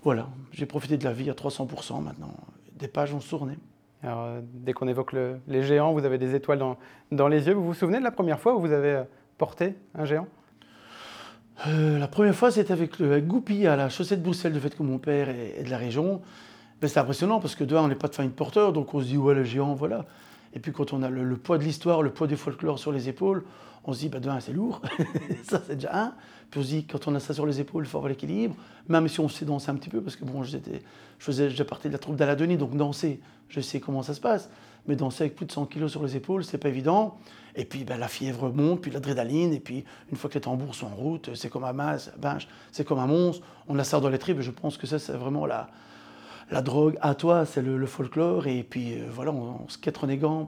voilà, 0.04 0.30
j'ai 0.52 0.66
profité 0.66 0.98
de 0.98 1.04
la 1.04 1.12
vie 1.12 1.30
à 1.30 1.34
300% 1.34 2.02
maintenant. 2.02 2.34
Des 2.80 2.88
pages 2.88 3.12
vont 3.12 3.20
se 3.20 3.30
tourner. 3.30 3.58
Euh, 4.06 4.42
dès 4.44 4.74
qu'on 4.74 4.88
évoque 4.88 5.14
les 5.48 5.64
géants, 5.64 5.92
vous 5.94 6.06
avez 6.06 6.18
des 6.18 6.36
étoiles 6.36 6.62
dans, 7.12 7.28
les 7.28 7.48
yeux. 7.48 7.54
Vous 7.54 7.66
vous 7.66 7.74
souvenez 7.74 8.00
de 8.00 8.04
la 8.04 8.12
première 8.12 8.40
fois 8.40 8.56
où 8.56 8.60
vous 8.60 8.72
avez 8.72 8.92
euh, 8.92 9.04
porté 9.38 9.76
un 9.96 10.06
géant? 10.06 10.28
Euh, 11.68 11.98
La 11.98 12.08
première 12.08 12.36
fois, 12.36 12.52
c'était 12.52 12.74
avec, 12.74 13.00
le, 13.00 13.20
Goupy 13.20 13.66
à 13.66 13.76
la 13.76 13.90
chaussée 13.90 14.16
de 14.16 14.22
Bruxelles, 14.22 14.54
du 14.54 14.60
fait 14.60 14.76
que 14.76 14.84
mon 14.84 15.00
père 15.00 15.30
est, 15.30 15.64
de 15.64 15.70
la 15.70 15.78
région. 15.78 16.22
C'est 16.84 17.00
impressionnant 17.00 17.40
parce 17.40 17.56
que 17.56 17.64
de 17.64 17.76
on 17.76 17.88
n'est 17.88 17.96
pas 17.96 18.08
de 18.08 18.14
famille 18.14 18.30
de 18.30 18.36
porteur, 18.36 18.72
donc 18.72 18.94
on 18.94 19.02
se 19.02 19.06
dit, 19.06 19.18
ouais, 19.18 19.34
le 19.34 19.44
géant, 19.44 19.74
voilà. 19.74 20.06
Et 20.54 20.60
puis 20.60 20.72
quand 20.72 20.94
on 20.94 21.04
a 21.04 21.10
le, 21.10 21.38
poids 21.38 21.58
de 21.58 21.64
l'histoire, 21.64 22.02
le 22.02 22.12
poids 22.12 22.28
du 22.28 22.38
folklore 22.38 22.80
sur 22.80 22.92
les 22.92 23.10
épaules, 23.10 23.44
on 23.84 23.94
se 23.94 24.00
dit, 24.00 24.10
ben, 24.10 24.20
de 24.20 24.30
c'est 24.40 24.54
lourd. 24.54 24.82
ça, 25.44 25.62
c'est 25.66 25.76
déjà 25.76 26.06
un. 26.06 26.14
Puis 26.52 26.60
on 26.60 26.64
se 26.64 26.68
dit, 26.68 26.86
quand 26.86 27.08
on 27.08 27.16
a 27.16 27.20
ça 27.20 27.34
sur 27.34 27.46
les 27.46 27.60
épaules, 27.60 27.86
il 27.86 27.88
faut 27.88 27.98
avoir 27.98 28.10
l'équilibre. 28.10 28.56
Même 28.90 29.08
si 29.08 29.20
on 29.20 29.30
sait 29.30 29.46
danser 29.46 29.70
un 29.70 29.76
petit 29.76 29.90
peu, 29.90 30.02
parce 30.02 30.16
que 30.16 30.26
bon, 30.26 30.44
je 30.44 30.58
faisais 31.20 31.50
déjà 31.50 31.64
partie 31.64 31.88
de 31.88 31.94
la 31.94 32.00
troupe 32.00 32.16
d'Aladoni, 32.16 32.58
donc 32.58 32.76
danser, 32.76 33.20
je 33.50 33.62
sais 33.62 33.80
comment 33.80 34.04
ça 34.04 34.14
se 34.14 34.20
passe. 34.20 34.50
Mais 34.88 34.96
danser 34.96 35.24
avec 35.24 35.36
plus 35.36 35.46
de 35.46 35.52
100 35.52 35.66
kilos 35.68 35.92
sur 35.92 36.04
les 36.04 36.16
épaules, 36.16 36.44
c'est 36.44 36.58
pas 36.58 36.70
évident. 36.70 37.18
Et 37.56 37.66
puis 37.66 37.84
ben, 37.84 37.98
la 37.98 38.08
fièvre 38.08 38.50
monte, 38.50 38.82
puis 38.82 38.92
l'adrénaline, 38.92 39.54
et 39.54 39.60
puis 39.60 39.84
une 40.12 40.18
fois 40.18 40.30
que 40.30 40.36
les 40.36 40.42
tambours 40.42 40.76
sont 40.76 40.88
en 40.88 40.96
route, 40.96 41.32
c'est 41.34 41.50
comme 41.50 41.64
un 41.64 41.74
ben, 41.74 41.98
c'est 42.72 42.86
comme 42.86 43.00
un 43.00 43.08
monstre. 43.08 43.46
On 43.68 43.78
a 43.80 43.84
ça 43.84 44.00
dans 44.00 44.10
les 44.10 44.20
tripes, 44.20 44.42
je 44.42 44.52
pense 44.52 44.78
que 44.78 44.86
ça, 44.86 45.00
c'est 45.00 45.14
vraiment 45.14 45.46
la, 45.46 45.68
la 46.50 46.62
drogue 46.62 46.98
à 47.02 47.16
toi, 47.16 47.46
c'est 47.46 47.62
le, 47.62 47.86
folklore. 47.86 48.48
Et 48.48 48.64
puis 48.64 48.94
euh, 48.94 49.06
voilà, 49.12 49.32
on, 49.32 49.68
se 49.68 49.78
quête 49.78 49.98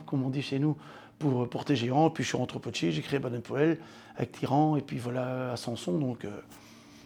comme 0.05 0.23
on 0.23 0.29
dit 0.29 0.41
chez 0.41 0.59
nous, 0.59 0.77
pour 1.17 1.47
porter 1.49 1.75
géant. 1.75 2.09
Puis 2.09 2.23
je 2.23 2.29
suis 2.29 2.37
rentré 2.37 2.57
au 2.57 2.71
j'ai 2.73 3.01
créé 3.01 3.19
Baden 3.19 3.41
Poel 3.41 3.77
avec 4.15 4.31
Tyran, 4.31 4.75
et 4.75 4.81
puis 4.81 4.97
voilà, 4.97 5.53
à 5.53 5.57
Sanson. 5.57 5.97
Donc 5.97 6.25
euh, 6.25 6.29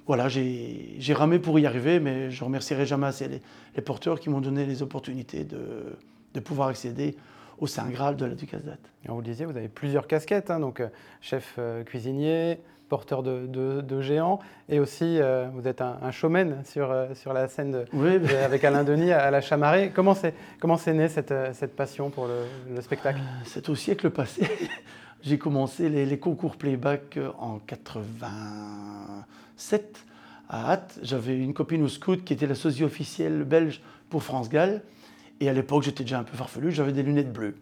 voilà, 0.06 0.30
j'ai 0.30 1.14
ramé 1.14 1.40
pour 1.40 1.60
y 1.60 1.66
arriver, 1.66 2.00
mais 2.00 2.30
je 2.30 2.44
remercierai 2.44 2.86
jamais 2.86 3.08
assez 3.08 3.28
les, 3.76 3.82
porteurs 3.82 4.20
qui 4.20 4.30
m'ont 4.30 4.42
donné 4.42 4.66
les 4.66 4.82
opportunités 4.82 5.44
de, 5.44 6.40
pouvoir 6.42 6.70
accéder 6.70 7.16
au 7.60 7.68
Saint 7.68 7.90
Graal 7.90 8.16
de 8.18 8.26
la 8.26 8.36
Ducasse 8.36 8.62
Vous 9.08 9.18
le 9.18 9.24
disiez, 9.24 9.46
vous 9.46 9.56
avez 9.56 9.70
plusieurs 9.70 10.08
casquettes, 10.08 10.52
hein, 10.52 10.60
donc 10.60 10.82
euh, 10.82 10.90
chef 11.22 11.58
cuisinier, 11.86 12.60
porteur 12.94 13.24
de, 13.24 14.02
géants, 14.02 14.40
et 14.70 14.80
aussi 14.80 15.20
euh, 15.20 15.48
vous 15.56 15.68
êtes 15.68 15.82
un, 15.82 16.12
showman 16.12 16.64
sur, 16.64 16.92
euh, 16.92 17.16
sur 17.16 17.34
la 17.34 17.48
scène 17.48 17.86
avec 18.46 18.64
Alain 18.64 18.84
Denis 18.84 19.12
à, 19.12 19.32
la 19.32 19.42
Chamarée. 19.42 19.92
Comment 19.96 20.14
c'est 20.14 20.36
comment 20.60 20.78
c'est 20.78 20.94
né 20.94 21.08
cette, 21.08 21.32
euh, 21.32 21.50
cette, 21.54 21.76
passion 21.76 22.12
pour 22.12 22.28
le, 22.28 22.82
spectacle? 22.82 23.20
C'est 23.46 23.68
au 23.70 23.74
siècle 23.74 24.12
passé. 24.12 24.48
J'ai 25.24 25.40
commencé 25.40 25.90
les, 25.90 26.20
concours 26.20 26.56
playback 26.56 27.18
en 27.40 27.58
87 27.66 30.06
à 30.48 30.74
Hatt. 30.74 31.00
J'avais 31.02 31.36
une 31.36 31.56
copine 31.56 31.82
au 31.82 31.88
scout 31.88 32.24
qui 32.24 32.34
était 32.34 32.46
la 32.46 32.54
sosie 32.54 32.84
officielle 32.84 33.44
belge 33.44 33.82
pour 34.12 34.22
France 34.22 34.50
Gall. 34.50 34.84
Et 35.40 35.50
à 35.50 35.54
l'époque, 35.54 35.82
j'étais 35.82 36.04
déjà 36.04 36.20
un 36.20 36.24
peu 36.24 36.38
farfelu, 36.38 36.72
j'avais 36.72 36.92
des 36.92 37.02
lunettes 37.02 37.34
bleues. 37.34 37.56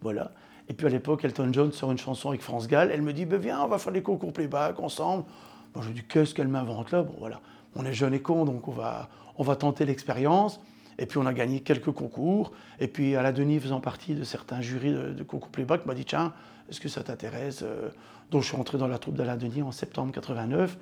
Voilà. 0.00 0.32
Et 0.68 0.74
puis 0.74 0.86
à 0.86 0.90
l'époque, 0.90 1.24
Elton 1.24 1.50
John 1.52 1.72
sort 1.72 1.92
une 1.92 1.98
chanson 1.98 2.30
avec 2.30 2.40
France 2.40 2.68
Gall. 2.68 2.90
Elle 2.92 3.02
me 3.02 3.12
dit 3.12 3.26
ben 3.26 3.38
Viens, 3.38 3.62
on 3.62 3.68
va 3.68 3.78
faire 3.78 3.92
des 3.92 4.02
concours 4.02 4.32
playback 4.32 4.80
ensemble. 4.80 5.24
Bon, 5.74 5.82
je 5.82 5.88
lui 5.88 5.94
dis 5.94 6.04
Qu'est-ce 6.04 6.34
qu'elle 6.34 6.48
m'invente 6.48 6.90
là? 6.90 7.02
Bon, 7.02 7.14
voilà. 7.18 7.40
On 7.76 7.84
est 7.84 7.92
jeunes 7.92 8.14
et 8.14 8.20
cons, 8.20 8.44
donc 8.44 8.68
on 8.68 8.72
va, 8.72 9.08
on 9.36 9.42
va 9.42 9.56
tenter 9.56 9.84
l'expérience. 9.84 10.60
Et 10.98 11.06
puis 11.06 11.18
on 11.18 11.26
a 11.26 11.32
gagné 11.32 11.60
quelques 11.60 11.90
concours. 11.90 12.52
Et 12.80 12.88
puis 12.88 13.16
à 13.16 13.22
la 13.22 13.32
Denis, 13.32 13.58
faisant 13.60 13.80
partie 13.80 14.14
de 14.14 14.24
certains 14.24 14.60
jurys 14.60 14.92
de, 14.92 15.22
concours 15.22 15.50
playback, 15.50 15.86
m'a 15.86 15.94
dit 15.94 16.04
Tiens, 16.04 16.32
est-ce 16.70 16.80
que 16.80 16.88
ça 16.88 17.02
t'intéresse 17.02 17.62
euh, 17.62 17.90
Donc 18.30 18.42
je 18.42 18.48
suis 18.48 18.56
rentré 18.56 18.78
dans 18.78 18.88
la 18.88 18.98
troupe 18.98 19.16
d'Alain 19.16 19.36
Denis 19.36 19.62
en 19.62 19.72
septembre 19.72 20.12
89. 20.12 20.78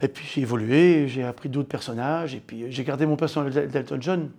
Et 0.00 0.08
puis 0.08 0.26
j'ai 0.26 0.40
évolué, 0.40 1.06
j'ai 1.06 1.22
appris 1.22 1.48
d'autres 1.48 1.68
personnages. 1.68 2.34
Et 2.34 2.40
puis 2.40 2.72
j'ai 2.72 2.84
gardé 2.84 3.06
mon 3.06 3.16
personnage 3.16 3.54
d'Elton 3.54 3.98
John 4.00 4.30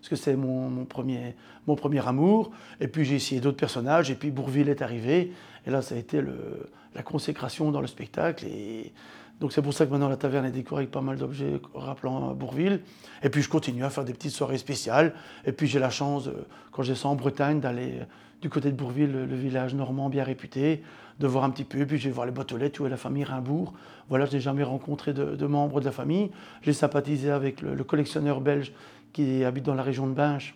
parce 0.00 0.08
que 0.08 0.16
c'est 0.16 0.36
mon, 0.36 0.84
premier, 0.84 1.34
mon 1.66 1.76
premier 1.76 2.06
amour. 2.06 2.50
Et 2.80 2.88
puis 2.88 3.04
j'ai 3.04 3.16
essayé 3.16 3.40
d'autres 3.40 3.56
personnages, 3.56 4.10
et 4.10 4.14
puis 4.14 4.30
Bourville 4.30 4.68
est 4.68 4.82
arrivé, 4.82 5.32
et 5.66 5.70
là 5.70 5.82
ça 5.82 5.94
a 5.94 5.98
été 5.98 6.20
le, 6.20 6.70
la 6.94 7.02
consécration 7.02 7.70
dans 7.70 7.80
le 7.80 7.86
spectacle. 7.86 8.46
Et 8.46 8.92
Donc 9.40 9.52
c'est 9.52 9.62
pour 9.62 9.72
ça 9.74 9.86
que 9.86 9.90
maintenant 9.90 10.08
la 10.08 10.16
taverne 10.16 10.46
est 10.46 10.50
décorée 10.50 10.82
avec 10.82 10.90
pas 10.90 11.00
mal 11.00 11.16
d'objets 11.16 11.60
rappelant 11.74 12.34
Bourville. 12.34 12.80
Et 13.22 13.30
puis 13.30 13.42
je 13.42 13.48
continue 13.48 13.84
à 13.84 13.90
faire 13.90 14.04
des 14.04 14.12
petites 14.12 14.32
soirées 14.32 14.58
spéciales. 14.58 15.14
Et 15.44 15.52
puis 15.52 15.66
j'ai 15.66 15.78
la 15.78 15.90
chance, 15.90 16.28
quand 16.72 16.82
je 16.82 16.92
descends 16.92 17.12
en 17.12 17.16
Bretagne, 17.16 17.60
d'aller 17.60 18.00
du 18.40 18.50
côté 18.50 18.70
de 18.70 18.76
Bourville, 18.76 19.12
le 19.12 19.36
village 19.36 19.74
normand 19.74 20.08
bien 20.08 20.22
réputé, 20.22 20.82
de 21.18 21.26
voir 21.26 21.44
un 21.44 21.50
petit 21.50 21.64
peu. 21.64 21.84
Puis 21.86 21.98
je 21.98 22.08
vais 22.08 22.14
voir 22.14 22.26
les 22.26 22.58
lettres, 22.58 22.80
où 22.80 22.86
est 22.86 22.90
la 22.90 22.96
famille 22.96 23.24
Rimbourg. 23.24 23.72
Voilà, 24.08 24.26
je 24.26 24.34
n'ai 24.34 24.40
jamais 24.40 24.62
rencontré 24.62 25.12
de, 25.12 25.46
membres 25.46 25.80
de 25.80 25.84
la 25.84 25.92
famille. 25.92 26.30
J'ai 26.62 26.72
sympathisé 26.72 27.30
avec 27.30 27.60
le, 27.60 27.82
collectionneur 27.84 28.40
belge 28.40 28.72
qui 29.12 29.44
habite 29.44 29.64
dans 29.64 29.74
la 29.74 29.82
région 29.82 30.06
de 30.06 30.12
Binche 30.12 30.54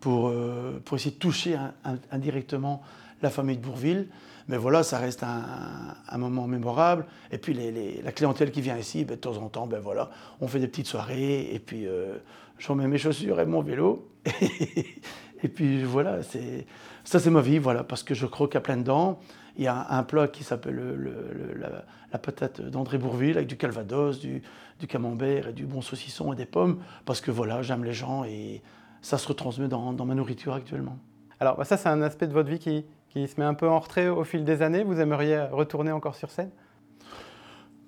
pour, 0.00 0.28
euh, 0.28 0.80
pour 0.84 0.96
essayer 0.96 1.10
de 1.10 1.18
toucher 1.18 1.56
indirectement 2.10 2.82
la 3.22 3.30
famille 3.30 3.56
de 3.56 3.62
Bourville. 3.62 4.08
Mais 4.48 4.56
voilà, 4.56 4.82
ça 4.82 4.98
reste 4.98 5.22
un, 5.22 6.18
moment 6.18 6.46
mémorable. 6.46 7.04
Et 7.30 7.38
puis 7.38 7.54
la 8.02 8.12
clientèle 8.12 8.50
qui 8.50 8.62
vient 8.62 8.78
ici, 8.78 9.04
ben, 9.04 9.16
de 9.16 9.20
temps 9.20 9.36
en 9.36 9.48
temps, 9.48 9.66
ben, 9.66 9.78
voilà, 9.78 10.10
on 10.40 10.48
fait 10.48 10.58
des 10.58 10.68
petites 10.68 10.86
soirées. 10.86 11.52
Et 11.52 11.58
puis 11.58 11.86
euh, 11.86 12.16
je 12.58 12.68
remets 12.68 12.86
mes 12.88 12.98
chaussures 12.98 13.40
et 13.40 13.46
mon 13.46 13.60
vélo. 13.60 14.08
et 15.42 15.48
puis 15.48 15.84
voilà, 15.84 16.22
ça 16.22 17.18
c'est 17.18 17.30
ma 17.30 17.40
vie, 17.40 17.58
voilà, 17.58 17.84
parce 17.84 18.02
que 18.02 18.14
je 18.14 18.26
croque 18.26 18.56
à 18.56 18.60
plein 18.60 18.76
dents. 18.76 19.20
Il 19.56 19.64
y 19.64 19.66
a 19.66 19.86
un, 19.90 20.02
plat 20.04 20.28
qui 20.28 20.44
s'appelle 20.44 20.80
la, 22.12 22.18
patate 22.18 22.60
d'André 22.60 22.96
Bourville 22.98 23.36
avec 23.36 23.48
du 23.48 23.56
calvados, 23.56 24.20
du, 24.20 24.42
camembert 24.88 25.48
et 25.48 25.52
du 25.52 25.66
bon 25.66 25.80
saucisson 25.80 26.32
et 26.32 26.36
des 26.36 26.46
pommes, 26.46 26.78
parce 27.04 27.20
que 27.20 27.30
voilà, 27.30 27.62
j'aime 27.62 27.84
les 27.84 27.92
gens 27.92 28.24
et 28.24 28.62
ça 29.02 29.18
se 29.18 29.26
retransmet 29.26 29.68
dans, 29.68 29.92
ma 29.92 30.14
nourriture 30.14 30.54
actuellement. 30.54 30.96
Alors 31.40 31.56
bah, 31.56 31.64
ça, 31.64 31.76
c'est 31.76 31.88
un 31.88 32.02
aspect 32.02 32.26
de 32.26 32.32
votre 32.32 32.48
vie 32.48 32.58
qui, 32.58 32.84
se 33.14 33.40
met 33.40 33.44
un 33.44 33.54
peu 33.54 33.68
en 33.68 33.80
retrait 33.80 34.08
au 34.08 34.22
fil 34.22 34.44
des 34.44 34.62
années. 34.62 34.84
Vous 34.84 35.00
aimeriez 35.00 35.40
retourner 35.50 35.90
encore 35.90 36.14
sur 36.14 36.30
scène? 36.30 36.50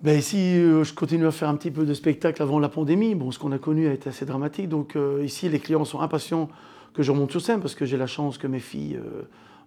Ben 0.02 0.18
ici, 0.18 0.56
euh, 0.56 0.82
je 0.82 0.92
continue 0.94 1.26
à 1.26 1.30
faire 1.30 1.48
un 1.48 1.56
petit 1.56 1.70
peu 1.70 1.84
de 1.84 1.94
spectacle 1.94 2.42
avant 2.42 2.58
la 2.58 2.70
pandémie. 2.70 3.14
Bon, 3.14 3.30
ce 3.30 3.38
qu'on 3.38 3.52
a 3.52 3.58
connu 3.58 3.86
a 3.86 3.92
été 3.92 4.08
assez 4.08 4.24
dramatique. 4.24 4.68
Donc 4.68 4.96
euh, 4.96 5.22
ici, 5.22 5.48
les 5.48 5.60
clients 5.60 5.84
sont 5.84 6.00
impatients 6.00 6.48
que 6.94 7.02
je 7.02 7.12
remonte 7.12 7.30
sur 7.30 7.40
scène 7.40 7.60
parce 7.60 7.74
que 7.74 7.84
j'ai 7.84 7.96
la 7.96 8.06
chance 8.06 8.38
que 8.38 8.46
mes 8.46 8.58
filles 8.58 8.96
euh, 8.96 9.22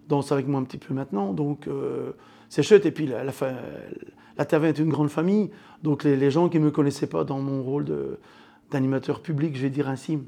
danse 0.08 0.32
avec 0.32 0.46
moi 0.46 0.60
un 0.60 0.64
petit 0.64 0.78
peu 0.78 0.94
maintenant. 0.94 1.32
Donc 1.32 1.66
euh, 1.66 2.12
c'est 2.48 2.62
chouette. 2.62 2.86
Et 2.86 2.90
puis 2.90 3.06
la, 3.06 4.44
taverne 4.44 4.74
est 4.74 4.78
une 4.78 4.90
grande 4.90 5.10
famille. 5.10 5.50
Donc 5.82 6.04
les, 6.04 6.30
gens 6.30 6.48
qui 6.48 6.58
ne 6.58 6.64
me 6.64 6.70
connaissaient 6.70 7.06
pas 7.06 7.24
dans 7.24 7.40
mon 7.40 7.62
rôle 7.62 7.86
d'animateur 8.70 9.20
public, 9.20 9.56
je 9.56 9.62
vais 9.62 9.70
dire 9.70 9.88
ainsi, 9.88 10.18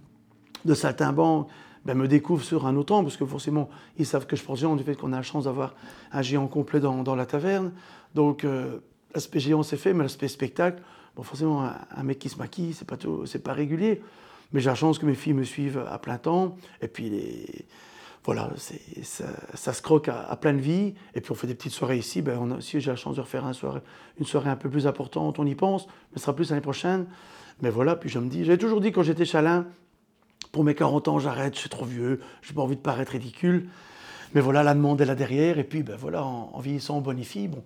de 0.65 0.75
saltimbanque, 0.75 1.49
ben, 1.87 1.95
me 1.95 2.09
découvrent 2.09 2.43
sur 2.43 2.67
un 2.67 2.83
temps, 2.83 3.05
parce 3.05 3.17
que 3.17 3.25
forcément, 3.25 3.69
ils 3.97 4.07
savent 4.07 4.27
que 4.27 4.35
je 4.35 4.43
pense 4.43 4.61
du 4.61 4.83
fait 4.83 4.97
qu'on 4.97 5.13
a 5.13 5.17
la 5.17 5.23
chance 5.23 5.45
d'avoir 5.45 5.75
un 6.11 6.21
géant 6.21 6.49
complet 6.49 6.81
dans, 6.81 7.05
dans 7.05 7.15
la 7.15 7.27
taverne. 7.27 7.71
Donc 8.15 8.45
euh, 8.45 8.79
l'aspect 9.15 9.39
géant, 9.39 9.63
c'est 9.63 9.77
fait, 9.77 9.95
mais 9.95 10.03
l'aspect 10.03 10.27
spectacle, 10.27 10.83
bon, 11.15 11.23
forcément, 11.23 11.63
un, 11.63 12.03
mec 12.03 12.19
qui 12.19 12.29
se 12.29 12.39
maquille, 12.39 12.75
c'est 12.75 12.87
pas, 12.87 12.97
pas 12.97 13.53
régulier. 13.53 14.03
Mais 14.53 14.61
j'ai 14.61 14.71
la 14.71 14.75
chance 14.75 14.99
que 14.99 15.07
mes 15.07 15.15
filles 15.15 15.35
me 15.35 15.45
suivent 15.45 15.85
à 15.91 15.99
plein 15.99 16.19
temps. 16.19 16.57
Et 16.81 16.89
puis 16.89 17.11
les 17.11 17.67
voilà, 18.27 18.51
ça, 19.55 19.73
se 19.73 19.83
croque 19.83 20.09
à, 20.09 20.37
plein 20.37 20.53
de 20.53 20.61
vie. 20.61 20.95
Et 21.15 21.21
puis 21.21 21.31
on 21.31 21.37
fait 21.37 21.47
des 21.47 21.55
petites 21.55 21.73
soirées 21.73 21.97
ici. 21.97 22.23
Ben 22.23 22.37
on 22.37 22.61
si 22.61 22.81
j'ai 22.81 22.91
la 22.91 22.97
chance 22.97 23.15
de 23.15 23.21
refaire 23.21 23.47
une 23.47 23.55
soirée, 23.55 23.81
une 24.19 24.27
soirée 24.27 24.51
un 24.51 24.57
peu 24.57 24.69
plus 24.69 24.89
importante, 24.89 25.39
on 25.39 25.47
y 25.47 25.55
pense, 25.55 25.87
mais 25.87 26.17
ce 26.17 26.23
sera 26.23 26.35
plus 26.35 26.51
l'année 26.51 26.61
prochaine. 26.61 27.07
Mais 27.63 27.71
voilà, 27.71 27.95
puis 27.95 28.11
je 28.11 28.19
me 28.19 28.29
dis, 28.29 28.45
j'avais 28.45 28.59
toujours 28.59 28.81
dit 28.81 28.91
quand 28.91 29.05
j'étais 29.05 29.25
chalin, 29.25 29.67
pour 30.51 30.65
mes 30.65 30.75
40 30.75 31.07
ans, 31.07 31.19
j'arrête, 31.21 31.55
je 31.55 31.61
suis 31.61 31.69
trop 31.69 31.85
vieux, 31.85 32.21
j'ai 32.43 32.53
pas 32.53 32.63
envie 32.63 32.75
de 32.75 32.81
paraître 32.81 33.13
ridicule. 33.13 33.69
Mais 34.35 34.41
voilà, 34.41 34.65
la 34.65 34.75
demande 34.75 35.01
est 35.01 35.07
là 35.07 35.15
derrière. 35.15 35.61
Et 35.61 35.65
puis 35.65 35.85
ben 35.85 35.97
voilà, 35.97 36.25
en, 36.25 36.59
vieillissant, 36.59 36.99
on 36.99 37.01
bonifie. 37.01 37.47
Bon, 37.47 37.63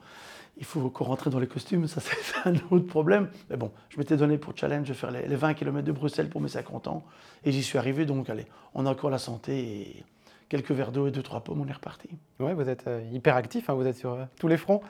il 0.57 0.64
faut 0.64 0.90
qu'on 0.90 1.04
rentre 1.04 1.30
dans 1.30 1.38
les 1.38 1.47
costumes, 1.47 1.87
ça 1.87 2.00
c'est 2.23 2.49
un 2.49 2.54
autre 2.71 2.87
problème. 2.87 3.28
Mais 3.49 3.57
bon, 3.57 3.71
je 3.88 3.99
m'étais 3.99 4.16
donné 4.16 4.38
pour 4.38 4.57
challenge 4.57 4.88
de 4.88 4.95
faire 4.95 5.11
les, 5.11 5.26
les 5.26 5.37
20 5.37 5.54
km 5.54 5.85
de 5.85 5.92
Bruxelles 5.92 6.28
pour 6.28 6.40
mes 6.40 6.49
50 6.49 6.88
ans. 6.88 7.04
Et 7.45 7.52
j'y 7.52 7.62
suis 7.62 7.78
arrivé, 7.78 8.04
donc 8.04 8.28
allez, 8.30 8.47
on 8.75 8.87
a 8.87 8.90
encore 8.90 9.11
la 9.11 9.19
santé. 9.19 9.59
Et 9.59 10.04
quelques 10.50 10.73
verres 10.73 10.92
d'eau 10.92 11.07
et 11.07 11.11
deux, 11.11 11.23
trois 11.23 11.40
pommes, 11.40 11.62
on 11.62 11.69
est 11.69 11.73
reparti. 11.73 12.11
Ouais, 12.40 12.52
vous 12.52 12.69
êtes 12.69 12.87
euh, 12.87 13.00
hyper 13.12 13.37
actif, 13.37 13.71
hein, 13.71 13.75
vous 13.75 13.87
êtes 13.87 13.97
sur 13.97 14.12
euh, 14.12 14.25
tous 14.38 14.49
les 14.49 14.59
fronts. 14.59 14.83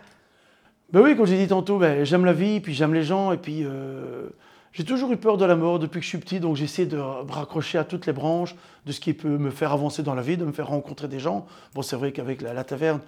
Ben 0.93 1.00
oui, 1.02 1.17
comme 1.17 1.26
j'ai 1.26 1.37
dit 1.37 1.47
tantôt, 1.47 1.79
ben, 1.79 2.02
j'aime 2.05 2.25
la 2.25 2.33
vie, 2.33 2.59
puis 2.61 2.75
j'aime 2.75 2.95
les 2.95 3.05
gens, 3.05 3.31
et 3.31 3.37
puis 3.37 3.61
euh, 3.62 4.29
j'ai 4.73 4.85
toujours 4.85 5.12
eu 5.12 5.17
peur 5.17 5.37
de 5.37 5.45
la 5.45 5.55
mort 5.55 5.79
depuis 5.79 6.00
que 6.00 6.05
je 6.05 6.09
suis 6.09 6.19
petit, 6.19 6.40
donc 6.40 6.57
j'essaie 6.57 6.87
de 6.87 6.97
me 6.97 7.31
raccrocher 7.31 7.79
à 7.79 7.85
toutes 7.85 8.07
les 8.07 8.12
branches 8.12 8.57
de 8.87 8.93
ce 8.93 8.99
qui 8.99 9.12
peut 9.12 9.38
me 9.38 9.50
faire 9.50 9.73
avancer 9.73 10.02
dans 10.02 10.14
la 10.14 10.23
vie, 10.23 10.37
de 10.37 10.45
me 10.45 10.52
faire 10.52 10.67
rencontrer 10.67 11.07
des 11.07 11.21
gens. 11.21 11.47
Bon, 11.75 11.83
c'est 11.83 11.95
vrai 11.95 12.11
qu'avec 12.11 12.40
la, 12.40 12.64
taverne, 12.64 13.00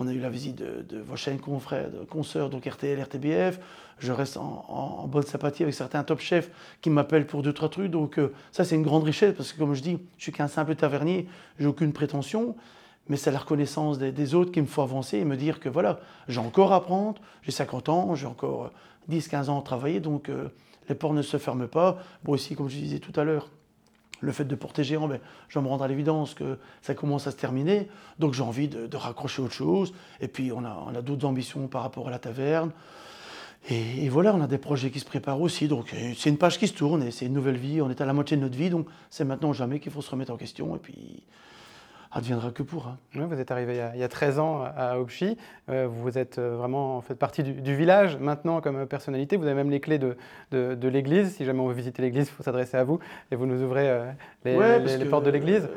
on 0.00 0.08
a 0.08 0.12
eu 0.12 0.18
la 0.18 0.30
visite 0.30 0.56
de, 0.56 0.98
vos 0.98 1.14
chaînes 1.14 1.38
confrères, 1.38 1.90
de 1.90 2.04
consoeurs, 2.04 2.48
donc 2.48 2.64
RTL, 2.64 2.98
RTBF. 3.02 3.60
Je 3.98 4.12
reste 4.12 4.38
en, 4.38 5.06
bonne 5.06 5.24
sympathie 5.24 5.62
avec 5.62 5.74
certains 5.74 6.02
top 6.02 6.20
chefs 6.20 6.50
qui 6.80 6.88
m'appellent 6.88 7.26
pour 7.26 7.42
deux, 7.42 7.52
trois 7.52 7.68
trucs. 7.68 7.90
Donc 7.90 8.18
euh, 8.18 8.32
ça, 8.50 8.64
c'est 8.64 8.76
une 8.76 8.82
grande 8.82 9.04
richesse 9.04 9.34
parce 9.36 9.52
que, 9.52 9.58
comme 9.58 9.74
je 9.74 9.82
dis, 9.82 9.98
je 10.16 10.22
suis 10.22 10.32
qu'un 10.32 10.48
simple 10.48 10.74
tavernier, 10.74 11.28
j'ai 11.58 11.66
aucune 11.66 11.92
prétention. 11.92 12.56
Mais 13.08 13.18
c'est 13.18 13.30
la 13.30 13.40
reconnaissance 13.40 13.98
des, 13.98 14.34
autres 14.34 14.52
qui 14.52 14.62
me 14.62 14.66
faut 14.66 14.82
avancer 14.82 15.18
et 15.18 15.24
me 15.24 15.36
dire 15.36 15.60
que 15.60 15.68
voilà, 15.68 16.00
j'ai 16.28 16.38
encore 16.38 16.72
à 16.72 16.76
apprendre, 16.76 17.20
j'ai 17.42 17.50
50 17.50 17.88
ans, 17.90 18.14
j'ai 18.14 18.26
encore 18.26 18.70
10, 19.08 19.28
15 19.28 19.50
ans 19.50 19.58
à 19.58 19.62
travailler, 19.62 20.00
donc 20.00 20.28
euh, 20.28 20.48
les 20.88 20.94
portes 20.94 21.14
ne 21.14 21.22
se 21.22 21.36
ferment 21.36 21.66
pas. 21.66 21.98
Bon, 22.24 22.32
aussi, 22.32 22.54
comme 22.54 22.70
je 22.70 22.76
disais 22.76 23.00
tout 23.00 23.18
à 23.20 23.24
l'heure, 23.24 23.50
le 24.20 24.32
fait 24.32 24.44
de 24.44 24.54
porter 24.54 24.84
géant, 24.84 25.08
ben, 25.08 25.18
je 25.48 25.58
vais 25.58 25.62
me 25.62 25.68
rendre 25.68 25.84
à 25.84 25.88
l'évidence 25.88 26.34
que 26.34 26.58
ça 26.82 26.94
commence 26.94 27.26
à 27.26 27.30
se 27.30 27.36
terminer. 27.36 27.88
Donc 28.18 28.34
j'ai 28.34 28.42
envie 28.42 28.68
de, 28.68 28.96
raccrocher 28.96 29.42
autre 29.42 29.54
chose. 29.54 29.92
Et 30.20 30.28
puis 30.28 30.52
on 30.52 30.64
a, 30.64 30.84
on 30.86 30.94
a 30.94 31.02
d'autres 31.02 31.26
ambitions 31.26 31.68
par 31.68 31.82
rapport 31.82 32.08
à 32.08 32.10
la 32.10 32.18
taverne. 32.18 32.70
Et, 33.68 34.08
voilà, 34.08 34.34
on 34.34 34.40
a 34.40 34.46
des 34.46 34.58
projets 34.58 34.90
qui 34.90 35.00
se 35.00 35.04
préparent 35.04 35.40
aussi. 35.40 35.68
Donc 35.68 35.94
c'est 36.16 36.30
une 36.30 36.38
page 36.38 36.58
qui 36.58 36.66
se 36.66 36.72
tourne 36.72 37.02
et 37.02 37.10
c'est 37.10 37.26
une 37.26 37.34
nouvelle 37.34 37.58
vie. 37.58 37.82
On 37.82 37.90
est 37.90 38.00
à 38.00 38.06
la 38.06 38.12
moitié 38.12 38.36
de 38.36 38.42
notre 38.42 38.56
vie. 38.56 38.70
Donc 38.70 38.86
c'est 39.10 39.24
maintenant 39.24 39.50
ou 39.50 39.54
jamais 39.54 39.80
qu'il 39.80 39.92
faut 39.92 40.02
se 40.02 40.10
remettre 40.10 40.32
en 40.32 40.36
question. 40.36 40.74
Et 40.76 40.78
puis 40.78 41.22
adviendra 42.12 42.50
que 42.50 42.62
pour. 42.62 42.96
vous 43.14 43.40
êtes 43.40 43.50
arrivé 43.50 43.80
il 43.94 44.00
y, 44.00 44.02
a, 44.02 44.08
13 44.08 44.38
ans 44.38 44.64
à 44.76 44.98
Opchi. 44.98 45.36
Euh, 45.68 45.86
vous 45.88 46.18
êtes 46.18 46.38
euh, 46.38 46.56
vraiment 46.56 47.00
fait 47.00 47.14
partie 47.14 47.42
du, 47.42 47.76
village 47.76 48.16
maintenant 48.16 48.60
comme 48.60 48.86
personnalité. 48.86 49.36
Vous 49.36 49.44
avez 49.44 49.54
même 49.54 49.70
les 49.70 49.80
clés 49.80 49.98
de, 49.98 50.16
de, 50.50 50.88
l'église. 50.88 51.36
Si 51.36 51.44
jamais 51.44 51.60
on 51.60 51.68
veut 51.68 51.74
visiter 51.74 52.02
l'église, 52.02 52.28
il 52.28 52.32
faut 52.32 52.42
s'adresser 52.42 52.76
à 52.76 52.84
vous 52.84 52.98
et 53.30 53.36
vous 53.36 53.46
nous 53.46 53.62
ouvrez 53.62 53.88
euh, 53.88 54.10
les, 54.44 55.04
portes 55.04 55.24
de 55.24 55.30
l'église. 55.30 55.68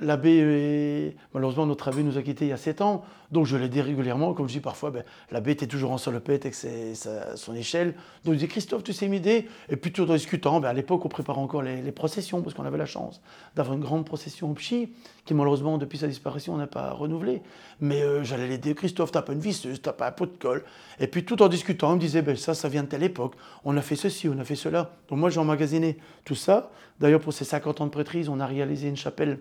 L'abbé, 0.00 1.16
malheureusement, 1.32 1.66
notre 1.66 1.88
abbé 1.88 2.02
nous 2.02 2.18
a 2.18 2.22
quittés 2.22 2.46
il 2.46 2.48
y 2.48 2.52
a 2.52 2.56
7 2.56 2.82
ans, 2.82 3.04
donc 3.32 3.46
je 3.46 3.56
l'aidais 3.56 3.80
régulièrement. 3.80 4.34
Comme 4.34 4.48
je 4.48 4.54
dis 4.54 4.60
parfois, 4.60 4.90
ben, 4.90 5.04
l'abbé 5.30 5.52
était 5.52 5.66
toujours 5.66 5.90
en 5.90 5.98
salopette 5.98 6.44
avec 6.44 6.54
son 6.54 7.54
échelle. 7.54 7.94
Donc 8.24 8.34
je 8.34 8.38
dis 8.40 8.48
Christophe, 8.48 8.84
tu 8.84 8.92
sais 8.92 9.08
m'aider? 9.08 9.48
Et 9.68 9.76
puis 9.76 9.92
tout 9.92 10.02
en 10.10 10.14
discutant, 10.14 10.60
ben, 10.60 10.68
à 10.68 10.72
l'époque, 10.72 11.04
on 11.04 11.08
préparait 11.08 11.38
encore 11.38 11.62
les, 11.62 11.92
processions, 11.92 12.42
parce 12.42 12.54
qu'on 12.54 12.64
avait 12.64 12.78
la 12.78 12.86
chance 12.86 13.22
d'avoir 13.54 13.74
une 13.76 13.82
grande 13.82 14.04
procession 14.04 14.50
au 14.50 14.54
Pchi, 14.54 14.92
qui 15.24 15.34
malheureusement, 15.34 15.78
depuis 15.78 15.98
sa 15.98 16.08
disparition, 16.08 16.56
n'a 16.56 16.66
pas 16.66 16.90
renouvelé. 16.90 17.42
Mais 17.80 18.02
euh, 18.02 18.22
j'allais 18.22 18.48
l'aider 18.48 18.74
Christophe, 18.74 19.12
t'as 19.12 19.22
pas 19.22 19.32
une 19.32 19.40
visseuse, 19.40 19.80
t'as 19.80 19.92
pas 19.92 20.08
un 20.08 20.12
pot 20.12 20.26
de 20.26 20.36
colle. 20.36 20.62
Et 21.00 21.06
puis 21.06 21.24
tout 21.24 21.42
en 21.42 21.48
discutant, 21.48 21.92
on 21.92 21.94
me 21.94 22.00
disait 22.00 22.22
ben, 22.22 22.36
ça, 22.36 22.54
ça 22.54 22.68
vient 22.68 22.82
de 22.82 22.88
telle 22.88 23.02
époque. 23.02 23.34
On 23.64 23.76
a 23.76 23.82
fait 23.82 23.96
ceci, 23.96 24.28
on 24.28 24.38
a 24.38 24.44
fait 24.44 24.56
cela. 24.56 24.90
Donc 25.08 25.18
moi, 25.18 25.30
j'ai 25.30 25.40
emmagasiné 25.40 25.96
tout 26.24 26.34
ça. 26.34 26.70
D'ailleurs, 27.00 27.20
pour 27.20 27.32
ces 27.32 27.44
50 27.44 27.80
ans 27.80 27.86
de 27.86 27.90
prêtrise, 27.90 28.28
on 28.28 28.40
a 28.40 28.46
réalisé 28.46 28.88
une 28.88 28.96
chapelle 28.96 29.38